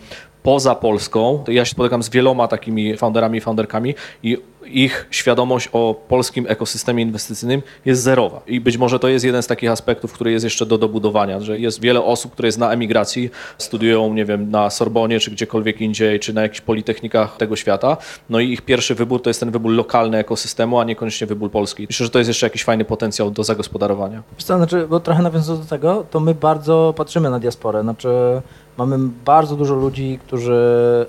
[0.43, 1.43] poza Polską.
[1.47, 7.03] Ja się spotykam z wieloma takimi founderami i founderkami i ich świadomość o polskim ekosystemie
[7.03, 8.41] inwestycyjnym jest zerowa.
[8.47, 11.59] I być może to jest jeden z takich aspektów, który jest jeszcze do dobudowania, że
[11.59, 16.19] jest wiele osób, które jest na emigracji, studiują, nie wiem, na Sorbonie, czy gdziekolwiek indziej,
[16.19, 17.97] czy na jakichś politechnikach tego świata.
[18.29, 21.85] No i ich pierwszy wybór to jest ten wybór lokalny ekosystemu, a niekoniecznie wybór polski.
[21.89, 24.23] Myślę, że to jest jeszcze jakiś fajny potencjał do zagospodarowania.
[24.37, 27.81] Co, znaczy, bo trochę nawiązując do tego, to my bardzo patrzymy na diasporę.
[27.81, 28.41] Znaczy,
[28.77, 30.59] Mamy bardzo dużo ludzi, którzy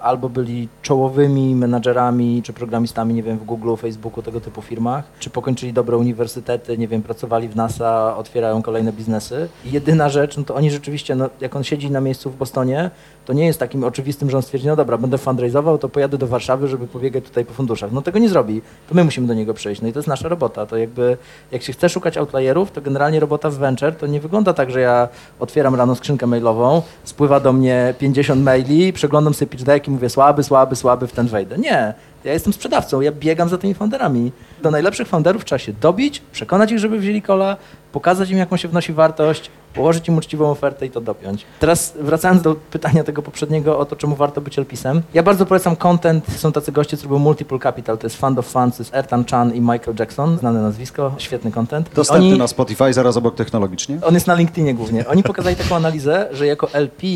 [0.00, 5.30] albo byli czołowymi menadżerami czy programistami, nie wiem, w Google, Facebooku, tego typu firmach, czy
[5.30, 9.48] pokończyli dobre uniwersytety, nie wiem, pracowali w NASA, otwierają kolejne biznesy.
[9.64, 12.90] I jedyna rzecz, no to oni rzeczywiście, no, jak on siedzi na miejscu w Bostonie,
[13.24, 16.26] to nie jest takim oczywistym, że on stwierdzi, no dobra, będę fundraizował, to pojadę do
[16.26, 17.92] Warszawy, żeby pobiegać tutaj po funduszach.
[17.92, 18.62] No tego nie zrobi.
[18.88, 19.82] To my musimy do niego przejść.
[19.82, 20.66] No i to jest nasza robota.
[20.66, 21.16] To jakby,
[21.52, 24.80] jak się chce szukać outlierów, to generalnie robota w venture to nie wygląda tak, że
[24.80, 25.08] ja
[25.40, 30.08] otwieram rano skrzynkę mailową, spływa do mnie 50 maili, przeglądam sobie pitch deck i mówię
[30.08, 31.58] słaby, słaby, słaby, w ten wejdę.
[31.58, 31.94] Nie.
[32.24, 34.32] Ja jestem sprzedawcą, ja biegam za tymi founderami.
[34.62, 37.56] Do najlepszych founderów trzeba się dobić, przekonać ich, żeby wzięli kola,
[37.92, 41.44] pokazać im, jaką się wnosi wartość, położyć im uczciwą ofertę i to dopiąć.
[41.60, 45.02] Teraz wracając do pytania tego poprzedniego o to, czemu warto być LPS-em.
[45.14, 46.26] Ja bardzo polecam content.
[46.36, 49.24] Są tacy goście, co robią Multiple Capital, to jest Fund of Funds, to jest Ertan
[49.24, 51.90] Chan i Michael Jackson, znane nazwisko, świetny content.
[51.94, 53.98] Dostępny Oni, na Spotify, zaraz obok technologicznie.
[54.02, 55.08] On jest na LinkedInie głównie.
[55.08, 57.06] Oni pokazali taką analizę, że jako LP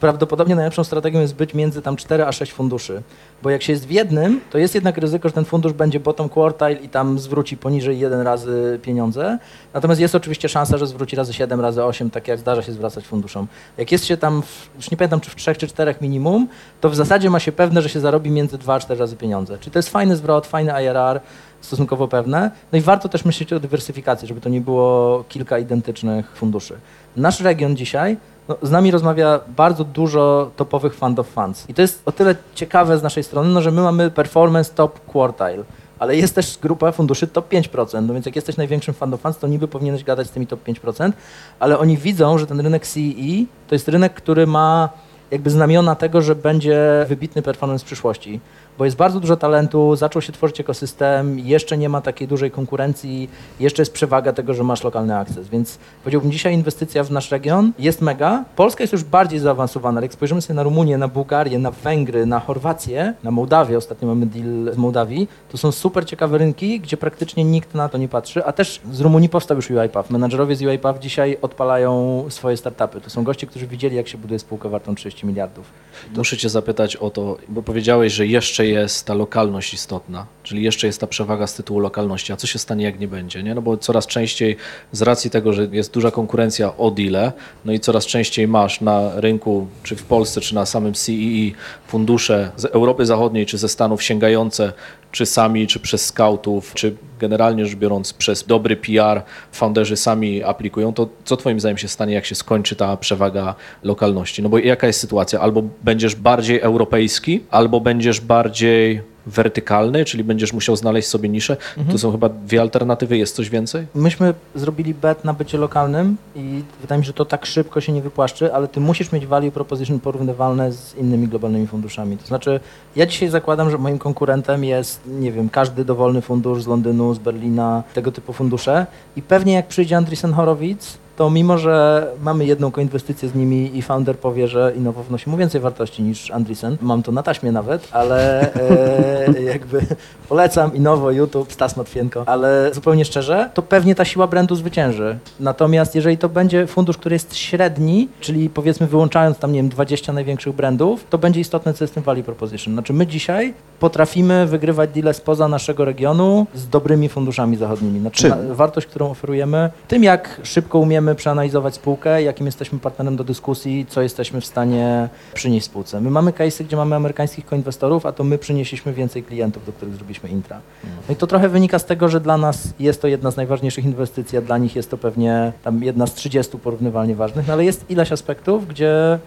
[0.00, 3.02] prawdopodobnie najlepszą strategią jest być między tam 4 a 6 funduszy.
[3.42, 6.28] Bo jak się jest w jednym, to jest jednak ryzyko, że ten fundusz będzie bottom
[6.28, 9.38] quartile i tam zwróci poniżej jeden razy pieniądze.
[9.74, 13.06] Natomiast jest oczywiście szansa, że zwróci razy 7, razy 8, tak jak zdarza się zwracać
[13.06, 13.46] funduszom.
[13.78, 16.48] Jak jest się tam, w, już nie pamiętam czy w 3 czy 4 minimum,
[16.80, 19.58] to w zasadzie ma się pewne, że się zarobi między 2 a 4 razy pieniądze.
[19.58, 21.20] Czyli to jest fajny zwrot, fajny IRR,
[21.60, 22.50] stosunkowo pewne.
[22.72, 26.74] No i warto też myśleć o dywersyfikacji, żeby to nie było kilka identycznych funduszy.
[27.16, 28.16] Nasz region dzisiaj
[28.48, 31.64] no, z nami rozmawia bardzo dużo topowych of funds.
[31.68, 35.00] I to jest o tyle ciekawe z naszej strony, no, że my mamy performance top
[35.06, 35.64] quartile,
[35.98, 38.02] ale jest też grupa funduszy top 5%.
[38.02, 41.12] No więc jak jesteś największym of funds, to niby powinieneś gadać z tymi top 5%,
[41.58, 44.88] ale oni widzą, że ten rynek CEE to jest rynek, który ma
[45.30, 48.40] jakby znamiona tego, że będzie wybitny performance w przyszłości
[48.78, 53.30] bo jest bardzo dużo talentu, zaczął się tworzyć ekosystem, jeszcze nie ma takiej dużej konkurencji,
[53.60, 57.72] jeszcze jest przewaga tego, że masz lokalny akces, więc powiedziałbym dzisiaj inwestycja w nasz region
[57.78, 58.44] jest mega.
[58.56, 62.26] Polska jest już bardziej zaawansowana, ale jak spojrzymy sobie na Rumunię, na Bułgarię, na Węgry,
[62.26, 66.96] na Chorwację, na Mołdawię, ostatnio mamy deal z Mołdawii, to są super ciekawe rynki, gdzie
[66.96, 70.10] praktycznie nikt na to nie patrzy, a też z Rumunii powstał już UiPath.
[70.10, 73.00] Menadżerowie z UiPath dzisiaj odpalają swoje startupy.
[73.00, 75.85] To są goście, którzy widzieli, jak się buduje spółkę wartą 30 miliardów.
[76.16, 80.26] Muszę cię zapytać o to, bo powiedziałeś, że jeszcze jest ta lokalność istotna.
[80.42, 82.32] czyli jeszcze jest ta przewaga z tytułu lokalności.
[82.32, 83.42] A co się stanie, jak nie będzie?
[83.42, 83.54] Nie?
[83.54, 84.56] No bo coraz częściej
[84.92, 87.32] z racji tego, że jest duża konkurencja o deale,
[87.64, 91.52] no i coraz częściej masz na rynku, czy w Polsce, czy na samym CEE
[91.86, 94.72] fundusze z Europy Zachodniej, czy ze Stanów sięgające
[95.12, 100.92] czy sami, czy przez scoutów, czy generalnie rzecz biorąc przez dobry PR founderzy sami aplikują,
[100.92, 104.42] to co twoim zdaniem się stanie, jak się skończy ta przewaga lokalności?
[104.42, 105.40] No bo jaka jest sytuacja?
[105.40, 111.56] Albo będziesz bardziej europejski, albo będziesz bardziej wertykalny, czyli będziesz musiał znaleźć sobie niszę.
[111.76, 111.92] Mhm.
[111.92, 113.86] To są chyba dwie alternatywy, jest coś więcej?
[113.94, 117.92] Myśmy zrobili bet na bycie lokalnym i wydaje mi się, że to tak szybko się
[117.92, 122.16] nie wypłaszczy, ale ty musisz mieć value proposition porównywalne z innymi globalnymi funduszami.
[122.16, 122.60] To znaczy,
[122.96, 127.18] ja dzisiaj zakładam, że moim konkurentem jest, nie wiem, każdy dowolny fundusz z Londynu, z
[127.18, 128.86] Berlina, tego typu fundusze
[129.16, 133.82] i pewnie jak przyjdzie Andreessen Horowitz, to mimo, że mamy jedną koinwestycję z nimi i
[133.82, 137.88] founder powie, że Innowo wnosi mu więcej wartości niż Andreessen, mam to na taśmie nawet,
[137.92, 139.80] ale e, jakby
[140.28, 145.18] polecam Innowo, YouTube, Stas Matwienko, ale zupełnie szczerze, to pewnie ta siła brandu zwycięży.
[145.40, 150.12] Natomiast jeżeli to będzie fundusz, który jest średni, czyli powiedzmy wyłączając tam, nie wiem, 20
[150.12, 152.74] największych brandów, to będzie istotne, co jest tym value proposition.
[152.74, 158.00] Znaczy my dzisiaj potrafimy wygrywać deale spoza naszego regionu z dobrymi funduszami zachodnimi.
[158.00, 163.24] Znaczy wartość, którą oferujemy, tym jak szybko umiemy umiemy przeanalizować spółkę, jakim jesteśmy partnerem do
[163.24, 166.00] dyskusji, co jesteśmy w stanie przynieść spółce.
[166.00, 169.94] My mamy case'y, gdzie mamy amerykańskich koinwestorów, a to my przynieśliśmy więcej klientów, do których
[169.94, 170.60] zrobiliśmy intra.
[171.08, 173.84] No i to trochę wynika z tego, że dla nas jest to jedna z najważniejszych
[173.84, 177.64] inwestycji, a dla nich jest to pewnie tam jedna z 30 porównywalnie ważnych, no ale
[177.64, 179.18] jest ileś aspektów, gdzie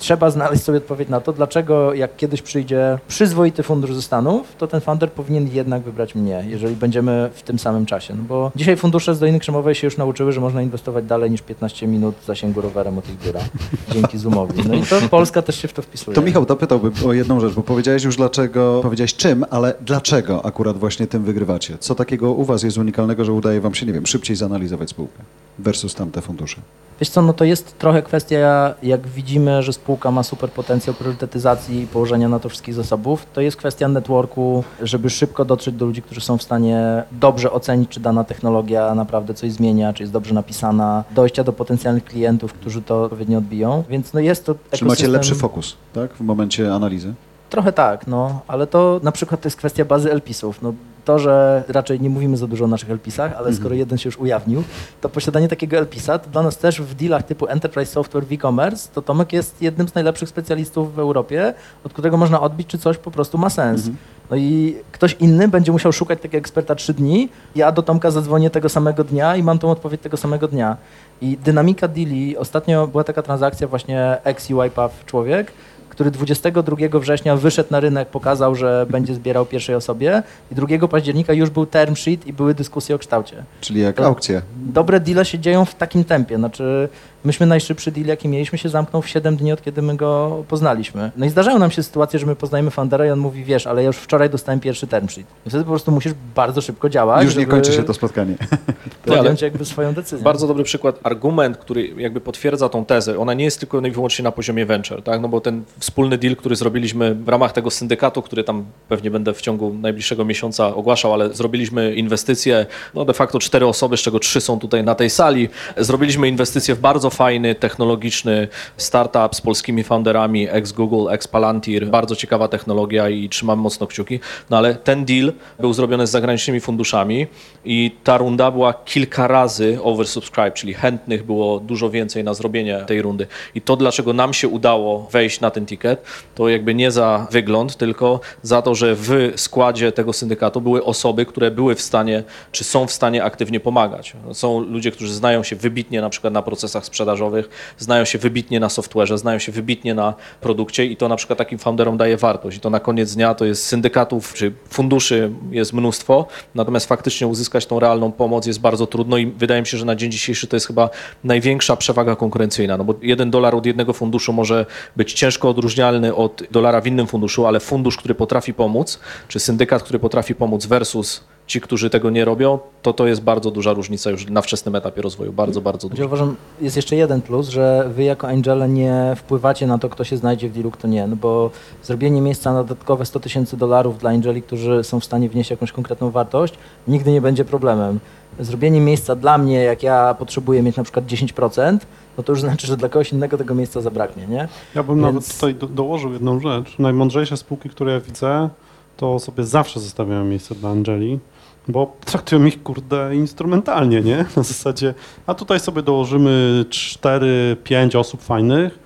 [0.00, 4.66] trzeba znaleźć sobie odpowiedź na to, dlaczego jak kiedyś przyjdzie przyzwoity fundusz ze Stanów, to
[4.66, 8.14] ten funder powinien jednak wybrać mnie, jeżeli będziemy w tym samym czasie.
[8.14, 11.42] No bo dzisiaj fundusze z Doliny Krzemowej się już nauczyły, że można inwestować dalej niż
[11.42, 13.40] 15 minut zasięgu rowerem od ich biura,
[13.94, 14.62] dzięki Zoomowi.
[14.68, 16.14] No i to Polska też się w to wpisuje.
[16.14, 20.78] To Michał, dopytałbym o jedną rzecz, bo powiedziałeś już dlaczego, powiedziałeś czym, ale dlaczego akurat
[20.78, 21.78] właśnie tym wygrywacie?
[21.78, 25.22] Co takiego u was jest unikalnego, że udaje wam się, nie wiem, szybciej zanalizować spółkę
[25.62, 26.60] versus tamte fundusze?
[27.00, 31.82] Wiesz co, no to jest trochę kwestia, jak widzimy, że spółka ma super potencjał priorytetyzacji
[31.82, 36.02] i położenia na to wszystkich zasobów, to jest kwestia networku, żeby szybko dotrzeć do ludzi,
[36.02, 40.34] którzy są w stanie dobrze ocenić, czy dana technologia naprawdę coś zmienia, czy jest dobrze
[40.34, 44.78] napisana, dojścia do potencjalnych klientów, którzy to odpowiednio odbiją, więc no jest to ekosystem...
[44.78, 47.14] Czy macie lepszy fokus, tak, w momencie analizy?
[47.50, 50.62] Trochę tak, no, ale to na przykład to jest kwestia bazy LPIS-ów.
[50.62, 53.78] No, to, że raczej nie mówimy za dużo o naszych LPIS-ach, ale skoro mhm.
[53.78, 54.62] jeden się już ujawnił,
[55.00, 58.88] to posiadanie takiego LPIS-a to dla nas też w dealach typu Enterprise Software w e-commerce,
[58.94, 62.96] to Tomek jest jednym z najlepszych specjalistów w Europie, od którego można odbić, czy coś
[62.96, 63.80] po prostu ma sens.
[63.80, 63.96] Mhm.
[64.30, 67.28] No i ktoś inny będzie musiał szukać takiego eksperta trzy dni.
[67.54, 70.76] Ja do Tomka zadzwonię tego samego dnia i mam tą odpowiedź tego samego dnia.
[71.20, 75.52] I dynamika deali, ostatnio była taka transakcja właśnie ex UiPath człowiek,
[75.90, 80.22] który 22 września wyszedł na rynek, pokazał, że będzie zbierał pierwszej osobie
[80.52, 83.44] i 2 października już był term sheet i były dyskusje o kształcie.
[83.60, 84.42] Czyli jak to aukcje.
[84.56, 86.88] Dobre deale się dzieją w takim tempie, znaczy
[87.24, 91.10] myśmy najszybszy deal, jaki mieliśmy, się zamknął w 7 dni od kiedy my go poznaliśmy.
[91.16, 93.82] No i zdarzają nam się sytuacje, że my poznajemy foundera i on mówi, wiesz, ale
[93.82, 95.26] ja już wczoraj dostałem pierwszy term sheet.
[95.46, 97.24] I wtedy po prostu musisz bardzo szybko działać.
[97.24, 98.34] Już nie kończy się to spotkanie.
[99.06, 100.24] Podjąć jakby swoją decyzję.
[100.24, 103.18] Bardzo dobry przykład, argument, który jakby potwierdza tą tezę.
[103.18, 105.20] Ona nie jest tylko i wyłącznie na poziomie venture, tak?
[105.20, 109.34] No bo ten wspólny deal, który zrobiliśmy w ramach tego syndykatu, który tam pewnie będę
[109.34, 114.18] w ciągu najbliższego miesiąca ogłaszał, ale zrobiliśmy inwestycje, no de facto cztery osoby, z czego
[114.18, 115.48] trzy są tutaj na tej sali.
[115.76, 121.86] Zrobiliśmy inwestycje w bardzo fajny, technologiczny startup z polskimi founderami, ex-Google, ex-Palantir.
[121.86, 124.20] Bardzo ciekawa technologia i trzymam mocno kciuki.
[124.50, 127.26] No ale ten deal był zrobiony z zagranicznymi funduszami
[127.64, 133.02] i ta runda była kilka razy oversubscribed, czyli chętnych było dużo więcej na zrobienie tej
[133.02, 133.26] rundy.
[133.54, 136.02] I to, dlaczego nam się udało wejść na ten ticket,
[136.34, 141.26] to jakby nie za wygląd, tylko za to, że w składzie tego syndykatu były osoby,
[141.26, 144.12] które były w stanie, czy są w stanie aktywnie pomagać.
[144.32, 148.68] Są ludzie, którzy znają się wybitnie na przykład na procesach sprzedażowych, znają się wybitnie na
[148.68, 152.56] software'ze, znają się wybitnie na produkcie i to na przykład takim founderom daje wartość.
[152.56, 157.66] I to na koniec dnia to jest syndykatów czy funduszy jest mnóstwo, natomiast faktycznie uzyskać
[157.66, 160.56] tą realną pomoc jest bardzo trudno i wydaje mi się, że na dzień dzisiejszy to
[160.56, 160.90] jest chyba
[161.24, 166.42] największa przewaga konkurencyjna, no bo jeden dolar od jednego funduszu może być ciężko odróżnialny od
[166.50, 171.24] dolara w innym funduszu, ale fundusz, który potrafi pomóc, czy syndykat, który potrafi pomóc versus
[171.50, 175.02] ci, którzy tego nie robią, to to jest bardzo duża różnica już na wczesnym etapie
[175.02, 175.32] rozwoju.
[175.32, 176.02] Bardzo, bardzo duża.
[176.02, 180.04] Ja uważam, jest jeszcze jeden plus, że wy jako Angele nie wpływacie na to, kto
[180.04, 181.06] się znajdzie w dealu, kto nie.
[181.06, 181.50] No bo
[181.82, 185.72] zrobienie miejsca na dodatkowe 100 tysięcy dolarów dla Angeli, którzy są w stanie wnieść jakąś
[185.72, 186.54] konkretną wartość,
[186.88, 188.00] nigdy nie będzie problemem.
[188.40, 191.78] Zrobienie miejsca dla mnie, jak ja potrzebuję mieć na przykład 10%,
[192.16, 194.48] no to już znaczy, że dla kogoś innego tego miejsca zabraknie, nie?
[194.74, 195.06] Ja bym Więc...
[195.06, 196.78] nawet tutaj do, dołożył jedną rzecz.
[196.78, 198.48] Najmądrzejsze spółki, które ja widzę,
[198.96, 201.18] to sobie zawsze zostawiałem miejsce dla Angeli,
[201.68, 204.16] bo traktują ich, kurde, instrumentalnie, nie?
[204.36, 204.94] Na zasadzie,
[205.26, 208.78] a tutaj sobie dołożymy 4-5 osób fajnych,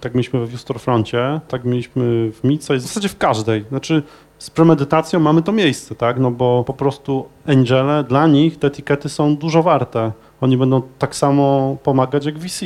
[0.00, 3.64] tak mieliśmy w Storefroncie, tak mieliśmy w Mice, w zasadzie w każdej.
[3.68, 4.02] Znaczy
[4.38, 6.18] z premedytacją mamy to miejsce, tak?
[6.18, 10.12] No bo po prostu Angele, dla nich te etykiety są dużo warte.
[10.40, 12.64] Oni będą tak samo pomagać jak VC,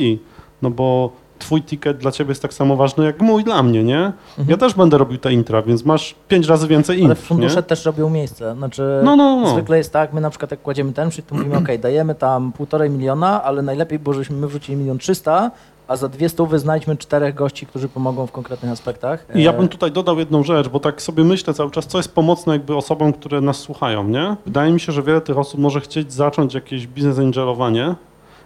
[0.61, 3.97] no bo twój ticket dla ciebie jest tak samo ważny jak mój dla mnie, nie?
[3.99, 4.49] Mhm.
[4.49, 7.63] Ja też będę robił te intra, więc masz pięć razy więcej Ale int, fundusze nie?
[7.63, 8.55] też robią miejsce.
[8.55, 9.49] Znaczy, No, no, no.
[9.49, 12.51] zwykle jest tak, my na przykład jak kładziemy ten sheet, to mówimy, ok, dajemy tam
[12.51, 15.51] półtorej miliona, ale najlepiej było, żebyśmy my wrzucili milion trzysta,
[15.87, 19.25] a za dwie stówy znajdźmy czterech gości, którzy pomogą w konkretnych aspektach.
[19.35, 21.97] I ja E, bym tutaj dodał jedną rzecz, bo tak sobie myślę cały czas, co
[21.99, 24.35] jest pomocne jakby osobom, które nas słuchają, nie?
[24.45, 27.95] Wydaje mi się, że wiele tych osób może chcieć zacząć jakieś biznes angelowanie.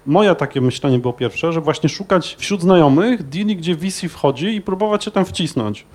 [0.05, 4.61] Moje takie myślenie było pierwsze, że właśnie szukać wśród znajomych deali, gdzie VC wchodzi i
[4.61, 5.85] próbować się tam wcisnąć.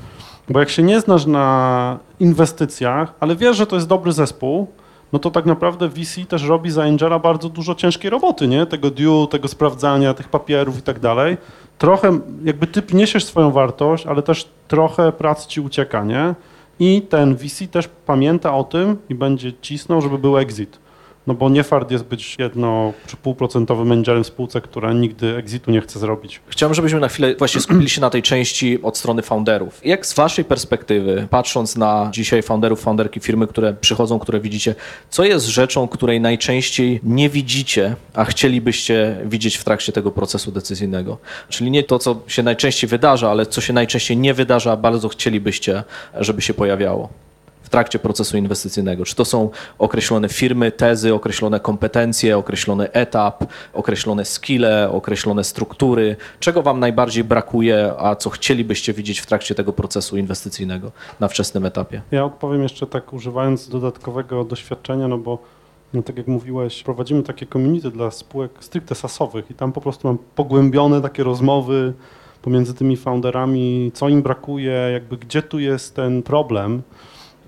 [0.49, 4.67] Bo jak się nie znasz na inwestycjach, ale wiesz, że to jest dobry zespół,
[5.13, 8.67] no to tak naprawdę VC też robi za Angela bardzo dużo ciężkiej roboty, nie?
[8.67, 11.37] Tego due, tego sprawdzania, tych papierów i tak dalej.
[11.79, 16.35] Trochę jakby ty niesiesz swoją wartość, ale też trochę pracy ci ucieka, nie?
[16.79, 20.79] I ten VC też pamięta o tym i będzie cisnął, żeby był exit.
[21.27, 25.81] No bo nie fart jest być jedno czy półprocentowym w spółce, która nigdy exitu nie
[25.81, 26.41] chce zrobić.
[26.49, 29.81] Chciałbym, żebyśmy na chwilę właśnie skupili się na tej części od strony founderów.
[29.85, 34.75] Jak z waszej perspektywy, patrząc na dzisiaj founderów, founderki firmy, które przychodzą, które widzicie,
[35.11, 41.19] co jest rzeczą, której najczęściej nie widzicie, a chcielibyście widzieć w trakcie tego procesu decyzyjnego?
[41.49, 45.09] Czyli nie to, co się najczęściej wydarza, ale co się najczęściej nie wydarza, a bardzo
[45.09, 45.85] chcielibyście,
[46.15, 47.26] żeby się pojawiało
[47.67, 49.05] w trakcie procesu inwestycyjnego?
[49.05, 56.17] Czy to są określone firmy, tezy, określone kompetencje, określony etap, określone skille, określone struktury?
[56.41, 61.65] Czego Wam najbardziej brakuje, a co chcielibyście widzieć w trakcie tego procesu inwestycyjnego na wczesnym
[61.65, 62.03] etapie?
[62.11, 65.39] Ja odpowiem jeszcze tak używając dodatkowego doświadczenia, no bo
[65.95, 70.09] no tak jak mówiłeś, prowadzimy takie community dla spółek stricte sasowych i tam po prostu
[70.09, 71.93] mam pogłębione takie rozmowy
[72.43, 76.83] pomiędzy tymi founderami, co im brakuje, jakby gdzie tu jest ten problem.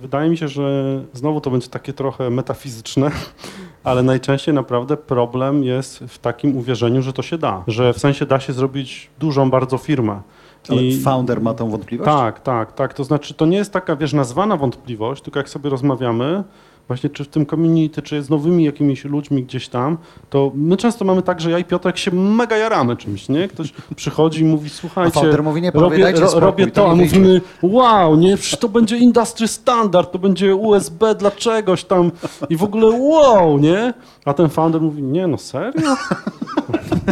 [0.01, 0.83] Wydaje mi się, że
[1.13, 3.11] znowu to będzie takie trochę metafizyczne,
[3.85, 8.27] ale najczęściej naprawdę problem jest w takim uwierzeniu, że to się da, że w sensie
[8.27, 10.21] da się zrobić dużą bardzo firmę.
[10.69, 12.11] Ale I- founder ma tą wątpliwość?
[12.11, 12.95] tak, tak, tak.
[12.95, 16.45] To znaczy, to nie jest taka, wiesz, nazwana wątpliwość, tylko jak sobie rozmawiamy,
[16.89, 19.99] właśnie czy w tym community, czy z nowymi jakimiś ludźmi gdzieś tam,
[20.31, 23.49] to my często mamy tak, że ja i Piotrek się mega jaramy czymś, nie?
[23.49, 28.17] Ktoś przychodzi i mówi, słuchajcie, mówi, nie, robię, ro, spokój, robię to, a mówimy, wow,
[28.17, 32.11] nie, przecież to będzie industry standard, to będzie USB dla czegoś tam
[32.49, 33.95] i w ogóle wow, nie?
[34.25, 35.97] A ten founder mówi, nie, no serio?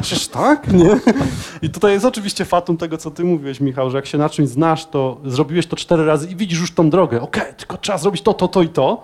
[0.02, 1.00] Przecież tak, nie?
[1.62, 4.48] I tutaj jest oczywiście fatum tego, co ty mówiłeś, Michał, że jak się na czymś
[4.48, 7.20] znasz, to zrobiłeś to cztery razy i widzisz już tą drogę.
[7.20, 9.02] Okej, tylko trzeba zrobić to, to, to i to.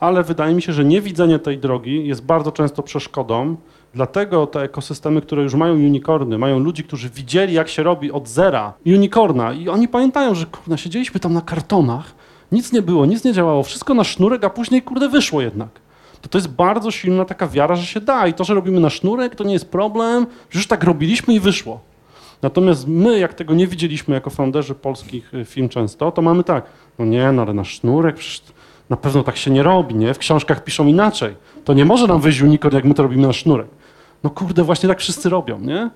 [0.00, 3.56] Ale wydaje mi się, że niewidzenie tej drogi jest bardzo często przeszkodą.
[3.94, 8.28] Dlatego te ekosystemy, które już mają unicorny, mają ludzi, którzy widzieli, jak się robi od
[8.28, 9.52] zera unicorna.
[9.52, 12.14] I oni pamiętają, że kurna, siedzieliśmy tam na kartonach,
[12.52, 15.68] nic nie było, nic nie działało, wszystko na sznurek, a później kurde wyszło jednak.
[16.22, 18.26] To to jest bardzo silna taka wiara, że się da.
[18.26, 21.80] I to, że robimy na sznurek, to nie jest problem, już tak robiliśmy i wyszło.
[22.42, 26.66] Natomiast my, jak tego nie widzieliśmy jako founderzy polskich y, firm często, to mamy tak,
[26.98, 28.42] no nie, no ale na sznurek, przecież
[28.90, 30.14] na pewno tak się nie robi, nie?
[30.14, 31.34] W książkach piszą inaczej.
[31.64, 33.66] To nie może nam wyjść unicorn, jak my to robimy na sznurek.
[34.24, 35.90] No kurde, właśnie tak wszyscy robią, nie?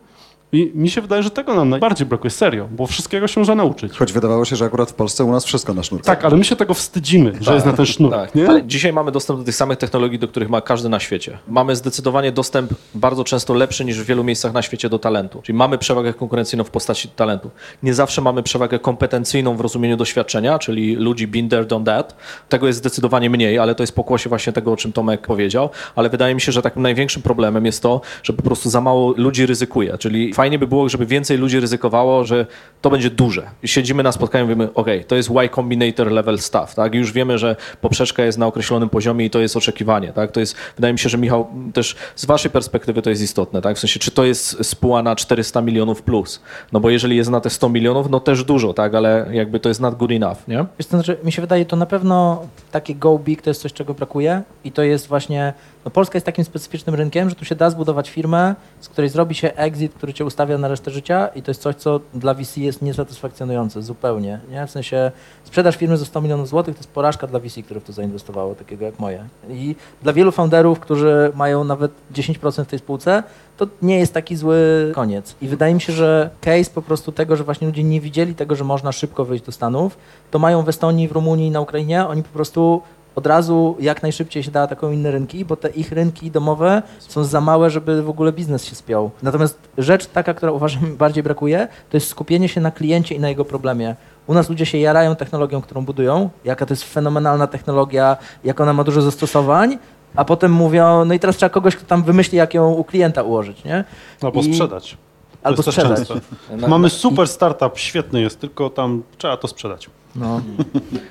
[0.54, 3.92] I mi się wydaje, że tego nam najbardziej brakuje, serio, bo wszystkiego się można nauczyć.
[3.92, 6.06] Choć wydawało się, że akurat w Polsce u nas wszystko na sznurku.
[6.06, 8.48] Tak, ale my się tego wstydzimy, że jest na ten sznurek, Tak, nie?
[8.48, 11.38] ale dzisiaj mamy dostęp do tych samych technologii, do których ma każdy na świecie.
[11.48, 15.42] Mamy zdecydowanie dostęp bardzo często lepszy niż w wielu miejscach na świecie do talentu.
[15.42, 17.50] Czyli mamy przewagę konkurencyjną w postaci talentu.
[17.82, 22.16] Nie zawsze mamy przewagę kompetencyjną w rozumieniu doświadczenia, czyli ludzi been there, done that.
[22.48, 25.70] Tego jest zdecydowanie mniej, ale to jest pokłosie właśnie tego, o czym Tomek powiedział.
[25.96, 29.14] Ale wydaje mi się, że takim największym problemem jest to, że po prostu za mało
[29.16, 29.98] ludzi ryzykuje.
[29.98, 32.46] Czyli fajnie by było, żeby więcej ludzi ryzykowało, że
[32.80, 33.50] to będzie duże.
[33.62, 36.94] I Siedzimy na spotkaniu i mówimy, ok, to jest Y Combinator level stuff, tak?
[36.94, 40.32] I już wiemy, że poprzeczka jest na określonym poziomie i to jest oczekiwanie, tak?
[40.32, 43.76] To jest, wydaje mi się, że Michał, też z waszej perspektywy to jest istotne, tak?
[43.76, 46.40] W sensie, czy to jest spółka na 400 milionów plus?
[46.72, 48.94] No bo jeżeli jest na te 100 milionów, no też dużo, tak?
[48.94, 50.66] Ale jakby to jest not good enough, nie?
[50.78, 53.72] Wiesz, to znaczy, mi się wydaje, to na pewno takie go big to jest coś,
[53.72, 55.52] czego brakuje i to jest właśnie
[55.84, 59.34] no Polska jest takim specyficznym rynkiem, że tu się da zbudować firmę, z której zrobi
[59.34, 62.56] się exit, który cię ustawia na resztę życia i to jest coś, co dla VC
[62.56, 64.40] jest niesatysfakcjonujące zupełnie.
[64.50, 64.66] Nie?
[64.66, 65.12] W sensie
[65.44, 68.54] sprzedaż firmy za 100 milionów złotych to jest porażka dla VC, które w to zainwestowało,
[68.54, 69.24] takiego jak moje.
[69.50, 73.22] I dla wielu founderów, którzy mają nawet 10% w tej spółce,
[73.56, 75.36] to nie jest taki zły koniec.
[75.42, 78.56] I wydaje mi się, że case po prostu tego, że właśnie ludzie nie widzieli tego,
[78.56, 79.96] że można szybko wyjść do Stanów,
[80.30, 82.82] to mają w Estonii, w Rumunii, na Ukrainie, oni po prostu
[83.16, 87.24] od razu jak najszybciej się da taką inne rynki, bo te ich rynki domowe są
[87.24, 89.10] za małe, żeby w ogóle biznes się spiął.
[89.22, 93.28] Natomiast rzecz taka, która uważam bardziej brakuje, to jest skupienie się na kliencie i na
[93.28, 93.96] jego problemie.
[94.26, 98.72] U nas ludzie się jarają technologią, którą budują, jaka to jest fenomenalna technologia, jak ona
[98.72, 99.78] ma dużo zastosowań,
[100.16, 103.22] a potem mówią, no i teraz trzeba kogoś, kto tam wymyśli, jak ją u klienta
[103.22, 103.84] ułożyć, nie?
[104.22, 104.96] Albo I- sprzedać.
[105.42, 106.08] Albo sprzedać.
[106.56, 109.90] Na- Mamy super startup, świetny jest, tylko tam trzeba to sprzedać.
[110.16, 110.40] No.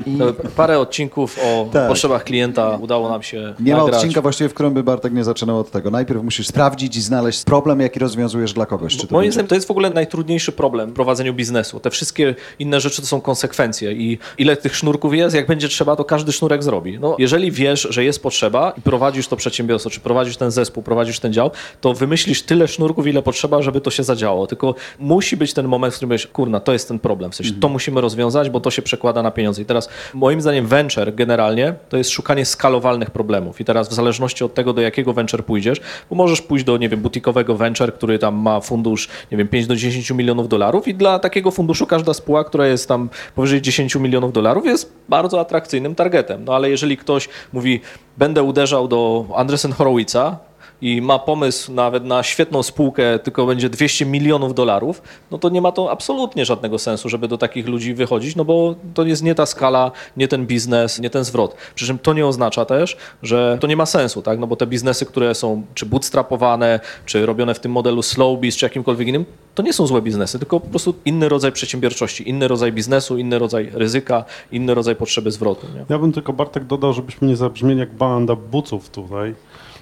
[0.06, 0.26] I na-
[0.56, 1.88] Parę odcinków o Tak.
[1.88, 3.96] potrzebach klienta udało nam się Nie ma nagrać.
[3.96, 5.92] odcinka właściwie, w którym by Bartek nie zaczynał od tego.
[5.92, 8.98] Najpierw musisz sprawdzić i znaleźć problem, jaki rozwiązujesz dla kogoś.
[8.98, 11.80] Czy to Moim zdaniem to jest w ogóle najtrudniejszy problem w prowadzeniu biznesu.
[11.80, 15.96] Te wszystkie inne rzeczy to są konsekwencje i ile tych sznurków jest, jak będzie trzeba,
[15.96, 17.00] to każdy sznurek zrobi.
[17.00, 21.20] No, jeżeli wiesz, że jest potrzeba i prowadzisz to przedsiębiorstwo, czy prowadzisz ten zespół, prowadzisz
[21.20, 24.48] ten dział, to wymyślisz tyle sznurków, ile potrzeba, żeby to się zadziało.
[24.48, 27.32] Tylko musi być ten moment, w którym mówisz, kurna, to jest ten problem.
[27.32, 29.62] W sensie, to musimy rozwiązać, bo to się przekłada na pieniądze.
[29.62, 33.62] I teraz moim zdaniem venture generalnie to jest szukanie skalowalnych problemów.
[33.62, 36.90] I teraz w zależności od tego, do jakiego venture pójdziesz, bo możesz pójść do, nie
[36.90, 40.94] wiem, butikowego venture, który tam ma fundusz, nie wiem, 5 do 10 milionów dolarów i
[40.94, 45.96] dla takiego funduszu każda spółka, która jest tam powyżej 10 milionów dolarów jest bardzo atrakcyjnym
[45.96, 46.46] targetem.
[46.46, 47.82] No ale jeżeli ktoś mówi,
[48.18, 50.51] będę uderzał do Andresen Horowitza,
[50.82, 55.02] i ma pomysł nawet na świetną spółkę, tylko będzie 200 milionów dolarów,
[55.32, 58.76] no to nie ma to absolutnie żadnego sensu, żeby do takich ludzi wychodzić, no bo
[58.94, 61.56] to jest nie ta skala, nie ten biznes, nie ten zwrot.
[61.76, 64.40] Przy czym to nie oznacza też, że to nie ma sensu, tak?
[64.40, 68.58] No bo te biznesy, które są czy bootstrapowane, czy robione w tym modelu slow biz,
[68.58, 69.26] czy jakimkolwiek innym,
[69.56, 73.40] to nie są złe biznesy, tylko po prostu inny rodzaj przedsiębiorczości, inny rodzaj biznesu, inny
[73.40, 75.68] rodzaj ryzyka, inny rodzaj potrzeby zwrotu.
[75.76, 75.86] Nie?
[75.90, 79.36] Ja bym tylko Bartek dodał, żebyśmy nie zabrzmieli jak banda buców tutaj.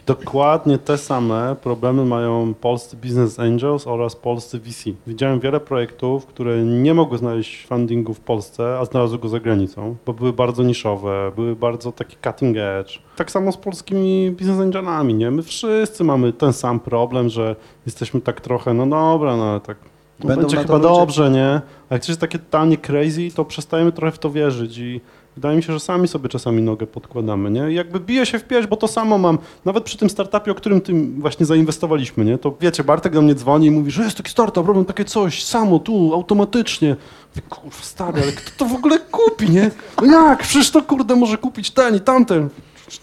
[0.09, 4.83] Dokładnie te same problemy mają polscy business angels oraz polscy VC.
[5.07, 9.95] Widziałem wiele projektów, które nie mogły znaleźć fundingu w Polsce, a znalazły go za granicą,
[10.05, 12.99] bo były bardzo niszowe, były bardzo takie cutting edge.
[13.15, 15.31] Tak samo z polskimi business angelami, nie?
[15.31, 17.55] My wszyscy mamy ten sam problem, że
[17.85, 19.77] jesteśmy tak trochę, no dobra, no ale tak
[20.19, 21.61] no Będą będzie chyba ludzie- dobrze, nie?
[21.89, 25.01] A jak coś jest takie totalnie crazy, to przestajemy trochę w to wierzyć i
[25.39, 27.59] wydaje mi się, że sami sobie czasami nogę podkładamy, nie?
[27.59, 30.81] Jakby bije się w pierś, bo to samo mam, nawet przy tym startupie, o którym
[30.81, 32.37] tym właśnie zainwestowaliśmy, nie?
[32.37, 35.43] To wiecie, Bartek do mnie dzwoni i mówi, że jest taki startup, robią takie coś,
[35.43, 36.95] samo, tu, automatycznie.
[37.35, 39.71] Mówię, kurwa, stary, ale kto to w ogóle kupi, nie?
[40.01, 40.39] No jak?
[40.39, 42.49] Przecież to, kurde, może kupić ten i tamten.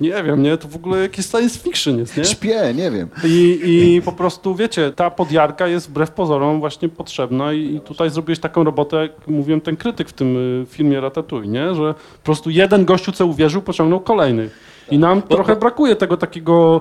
[0.01, 0.57] Nie wiem, nie?
[0.57, 2.25] To w ogóle jakiś science fiction jest, nie?
[2.25, 3.09] Śpię, nie wiem.
[3.25, 8.11] I, I po prostu, wiecie, ta podjarka jest wbrew pozorom właśnie potrzebna i, i tutaj
[8.11, 11.75] zrobiłeś taką robotę, jak mówiłem, ten krytyk w tym y, filmie Ratatouille, nie?
[11.75, 14.51] Że po prostu jeden gościu, co uwierzył, pociągnął kolejny.
[14.91, 16.81] I nam trochę brakuje tego takiego,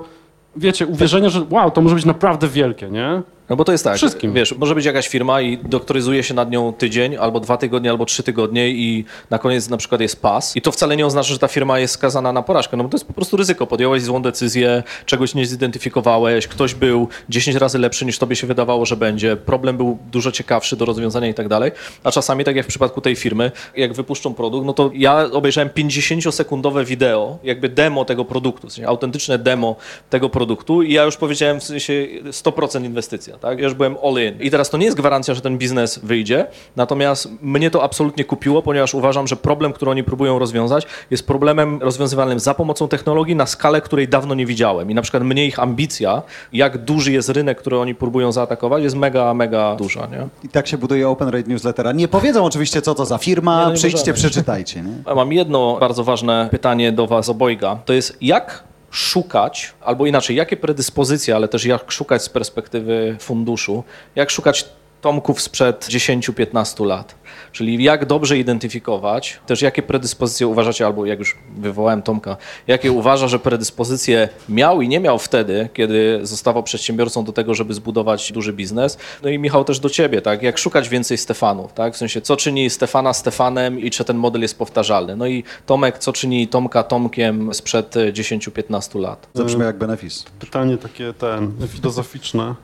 [0.56, 3.22] wiecie, uwierzenia, że wow, to może być naprawdę wielkie, nie?
[3.50, 4.34] No bo to jest tak, Wszystkim.
[4.34, 8.06] wiesz, może być jakaś firma i doktoryzuje się nad nią tydzień, albo dwa tygodnie, albo
[8.06, 10.56] trzy tygodnie i na koniec na przykład jest pas.
[10.56, 12.96] I to wcale nie oznacza, że ta firma jest skazana na porażkę, no bo to
[12.96, 18.06] jest po prostu ryzyko, podjąłeś złą decyzję, czegoś nie zidentyfikowałeś, ktoś był 10 razy lepszy
[18.06, 21.72] niż tobie się wydawało, że będzie, problem był dużo ciekawszy do rozwiązania i tak dalej,
[22.04, 25.70] a czasami tak jak w przypadku tej firmy, jak wypuszczą produkt, no to ja obejrzałem
[25.70, 29.76] 50-sekundowe wideo, jakby demo tego produktu, w sensie autentyczne demo
[30.10, 33.58] tego produktu i ja już powiedziałem w sensie 100% inwestycja, tak?
[33.60, 34.42] Ja już byłem all in.
[34.42, 38.62] I teraz to nie jest gwarancja, że ten biznes wyjdzie, natomiast mnie to absolutnie kupiło,
[38.62, 43.46] ponieważ uważam, że problem, który oni próbują rozwiązać, jest problemem rozwiązywalnym za pomocą technologii na
[43.46, 44.92] skalę, której dawno nie widziałem.
[44.92, 46.22] I na przykład mnie ich ambicja,
[46.54, 50.28] jak duży jest rynek, który oni próbują zaatakować, jest mega, mega duża, nie?
[50.44, 51.92] I tak się buduje Open Rate Newslettera.
[51.92, 54.18] Nie powiedzą oczywiście, co to za firma, Nie, nie przyjdźcie, możemy.
[54.30, 54.82] przeczytajcie.
[54.82, 55.16] Nie?
[55.16, 57.78] Mam jedno bardzo ważne pytanie do Was obojga.
[57.86, 58.64] To jest jak
[58.96, 63.84] szukać, albo inaczej, jakie predyspozycje, ale też jak szukać z perspektywy funduszu,
[64.16, 64.66] jak szukać
[65.06, 67.16] tomków sprzed 10-15 lat.
[67.52, 72.38] Czyli jak dobrze identyfikować, też jakie predyspozycje uważacie, albo jak już wywołałem Tomka,
[72.68, 77.74] jakie uważa, że predyspozycje miał i nie miał wtedy, kiedy zostawał przedsiębiorcą do tego, żeby
[77.74, 78.98] zbudować duży biznes.
[79.24, 80.44] No i Michał też do ciebie, tak?
[80.44, 81.94] Jak szukać więcej Stefanów, tak?
[81.94, 85.16] W sensie, co czyni Stefana Stefanem i czy ten model jest powtarzalny.
[85.16, 89.28] No i Tomek, co czyni Tomka Tomkiem sprzed e, 10-15 lat.
[89.34, 90.24] Zabrzmi jak benefis.
[90.40, 92.56] Pytanie takie ten, filozoficzne,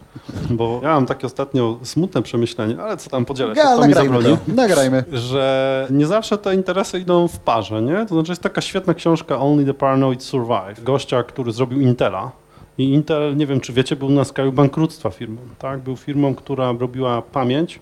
[0.50, 3.94] bo ja mam takie ostatnio smutne przemyślenie, ale co tam podzielę się, Ja, to mi
[3.94, 4.26] zabroni.
[4.26, 4.38] to.
[4.56, 5.04] Nagrajmy.
[5.30, 8.06] Że nie zawsze te interesy idą w parze, nie?
[8.06, 12.32] To znaczy jest taka świetna książka Only the Paranoid Survive, gościa, który zrobił Intela.
[12.78, 15.80] I Intel, nie wiem czy wiecie, był na skraju bankructwa firmą, tak?
[15.80, 17.80] Był firmą, która robiła pamięć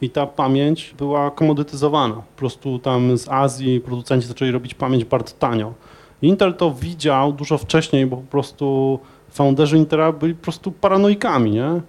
[0.00, 2.14] i ta pamięć była komodytyzowana.
[2.14, 5.72] Po prostu tam z Azji producenci zaczęli robić pamięć bardzo tanio.
[6.22, 8.98] Intel to widział dużo wcześniej, bo po prostu
[9.30, 11.80] founderzy Intela byli po prostu paranoikami, nie?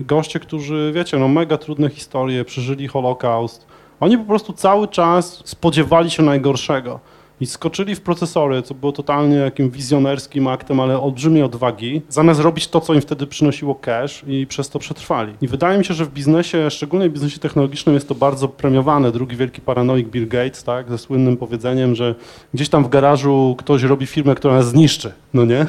[0.00, 3.66] Goście, którzy, wiecie, no mega trudne historie, przeżyli Holokaust.
[4.00, 7.00] Oni po prostu cały czas spodziewali się najgorszego
[7.40, 12.68] i skoczyli w procesory, co było totalnie jakim wizjonerskim aktem, ale olbrzymiej odwagi, zamiast robić
[12.68, 15.34] to, co im wtedy przynosiło cash i przez to przetrwali.
[15.40, 19.12] I wydaje mi się, że w biznesie, szczególnie w biznesie technologicznym jest to bardzo premiowane.
[19.12, 22.14] Drugi wielki paranoik Bill Gates, tak, ze słynnym powiedzeniem, że
[22.54, 25.66] gdzieś tam w garażu ktoś robi firmę, która nas zniszczy, no nie?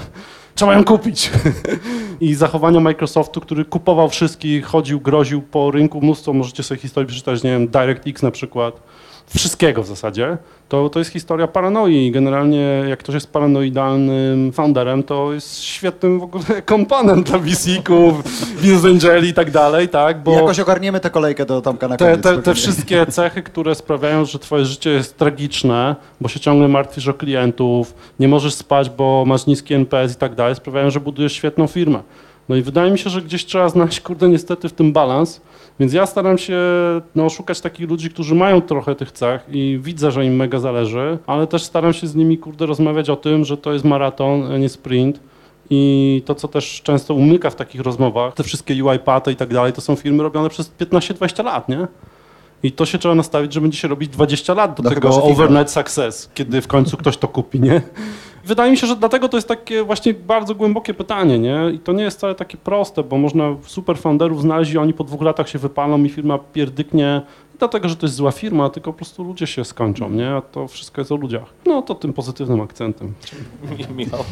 [0.56, 1.32] Trzeba ją kupić.
[2.22, 7.44] I zachowania Microsoftu, który kupował wszystkich, chodził, groził po rynku, mnóstwo, możecie sobie historii przeczytać,
[7.44, 8.82] nie wiem, DirectX na przykład,
[9.36, 10.38] wszystkiego w zasadzie,
[10.70, 12.12] to, to jest historia paranoi.
[12.12, 18.14] Generalnie jak ktoś jest paranoidalnym founderem, to jest świetnym w ogóle kompanem dla VC-ków,
[18.86, 20.24] angeli i tak dalej, tak?
[20.24, 22.22] Bo Jakoś ogarniemy tę kolejkę do Tomka na te, koniec.
[22.22, 22.62] te, te spokojnie.
[22.62, 27.94] wszystkie cechy, które sprawiają, że twoje życie jest tragiczne, bo się ciągle martwisz o klientów,
[28.20, 32.00] nie możesz spać, bo masz niski NPS i tak dalej, sprawiają, że budujesz świetną firmę.
[32.50, 35.42] No i wydaje mi się, że gdzieś trzeba znaleźć, kurde, niestety w tym balans,
[35.80, 36.58] więc ja staram się
[37.16, 41.18] no, szukać takich ludzi, którzy mają trochę tych cech i widzę, że im mega zależy,
[41.28, 44.58] ale też staram się z nimi, kurde, rozmawiać o tym, że to jest maraton, a
[44.58, 45.20] nie sprint.
[45.70, 49.74] I to, co też często umyka w takich rozmowach, te wszystkie UiPath i tak dalej,
[49.74, 51.88] to są firmy robione przez 15-20 lat, nie?
[52.64, 55.74] I to się trzeba nastawić, że będzie się robić 20 lat do No tego overnight
[55.74, 57.82] success, kiedy w końcu ktoś to kupi, nie?
[58.46, 61.72] Wydaje mi się, że dlatego to jest takie właśnie bardzo głębokie pytanie, nie?
[61.74, 65.04] I to nie jest wcale takie proste, bo można super founderów znaleźć i oni po
[65.04, 67.22] dwóch latach się wypalą i firma pierdyknie.
[67.54, 70.30] Nie dlatego, że to jest zła firma, tylko po prostu ludzie się skończą, nie?
[70.30, 71.46] A to wszystko jest o ludziach.
[71.66, 73.14] No to tym pozytywnym akcentem.
[73.98, 74.24] Michał.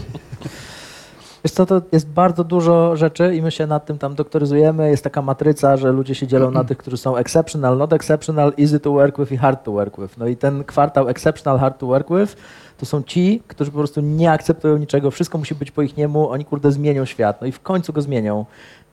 [1.44, 4.90] Wiesz co, to jest bardzo dużo rzeczy i my się nad tym tam doktoryzujemy.
[4.90, 8.80] Jest taka matryca, że ludzie się dzielą na tych, którzy są exceptional, not exceptional, easy
[8.80, 10.18] to work with i hard to work with.
[10.18, 12.36] No i ten kwartał exceptional, hard to work with
[12.82, 16.30] to są ci, którzy po prostu nie akceptują niczego, wszystko musi być po ich niemu,
[16.30, 18.46] oni kurde zmienią świat, no i w końcu go zmienią.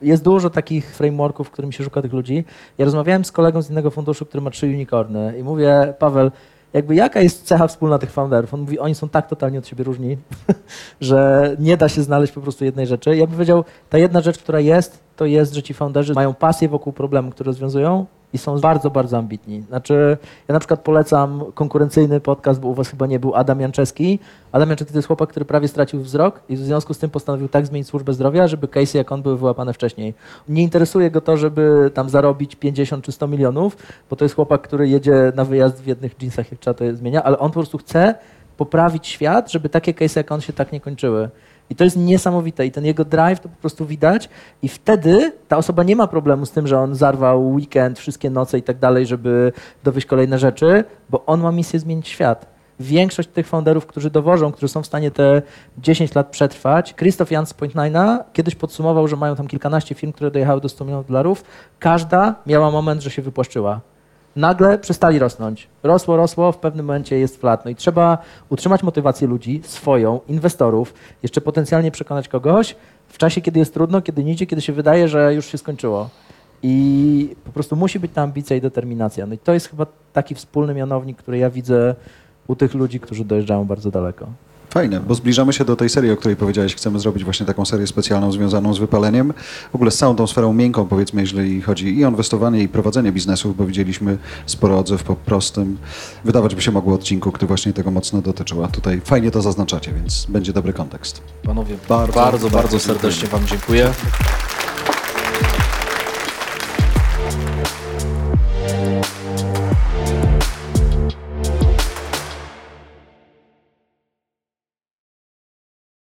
[0.02, 2.44] Jest dużo takich frameworków, którym się szuka tych ludzi.
[2.78, 6.30] Ja rozmawiałem z kolegą z innego funduszu, który ma trzy unicorny i mówię, Paweł,
[6.72, 8.54] jakby jaka jest cecha wspólna tych founderów?
[8.54, 10.16] On mówi, oni są tak totalnie od siebie różni,
[11.00, 13.16] że nie da się znaleźć po prostu jednej rzeczy.
[13.16, 16.68] Ja bym powiedział, ta jedna rzecz, która jest, to jest, że ci founderzy mają pasję
[16.68, 19.62] wokół problemu, który rozwiązują i są bardzo, bardzo ambitni.
[19.62, 20.16] Znaczy,
[20.48, 24.18] ja na przykład polecam konkurencyjny podcast, bo u was chyba nie był Adam Janczewski.
[24.52, 27.48] Adam Janczewski to jest chłopak, który prawie stracił wzrok i w związku z tym postanowił
[27.48, 30.14] tak zmienić służbę zdrowia, żeby case'y jak on były wyłapane wcześniej.
[30.48, 33.76] Nie interesuje go to, żeby tam zarobić 50 czy 100 milionów,
[34.10, 37.22] bo to jest chłopak, który jedzie na wyjazd w jednych jeansach, jak trzeba to zmienia,
[37.22, 38.14] ale on po prostu chce
[38.56, 41.28] poprawić świat, żeby takie case'y jak on się tak nie kończyły.
[41.70, 44.28] I to jest niesamowite i ten jego drive to po prostu widać
[44.62, 48.58] i wtedy ta osoba nie ma problemu z tym, że on zarwał weekend, wszystkie noce
[48.58, 49.52] i tak dalej, żeby
[49.84, 52.46] dowieść kolejne rzeczy, bo on ma misję zmienić świat.
[52.80, 55.42] Większość tych founderów, którzy dowożą, którzy są w stanie te
[55.78, 60.30] 10 lat przetrwać, Christoph Jan z Point9 kiedyś podsumował, że mają tam kilkanaście firm, które
[60.30, 61.44] dojechały do 100 milionów dolarów.
[61.78, 63.80] Każda miała moment, że się wypłaszczyła
[64.36, 65.68] nagle przestali rosnąć.
[65.82, 67.64] Rosło, rosło, w pewnym momencie jest flat.
[67.64, 68.18] No i trzeba
[68.48, 72.76] utrzymać motywację ludzi, swoją, inwestorów, jeszcze potencjalnie przekonać kogoś
[73.08, 76.08] w czasie, kiedy jest trudno, kiedy nie idzie, kiedy się wydaje, że już się skończyło.
[76.62, 79.26] I po prostu musi być ta ambicja i determinacja.
[79.26, 81.94] No i to jest chyba taki wspólny mianownik, który ja widzę
[82.46, 84.26] u tych ludzi, którzy dojeżdżają bardzo daleko.
[84.70, 86.74] Fajne, bo zbliżamy się do tej serii, o której powiedziałeś.
[86.74, 89.32] Chcemy zrobić właśnie taką serię specjalną związaną z wypaleniem.
[89.72, 93.12] W ogóle z całą tą sferą miękką, powiedzmy, jeżeli chodzi i o inwestowanie, i prowadzenie
[93.12, 95.78] biznesów, bo widzieliśmy sporo odzew po prostym,
[96.24, 98.64] wydawać by się mogło odcinku, który właśnie tego mocno dotyczył.
[98.64, 101.22] A tutaj fajnie to zaznaczacie, więc będzie dobry kontekst.
[101.42, 103.92] Panowie, Bardzo, bardzo, bardzo, bardzo serdecznie Wam dziękuję.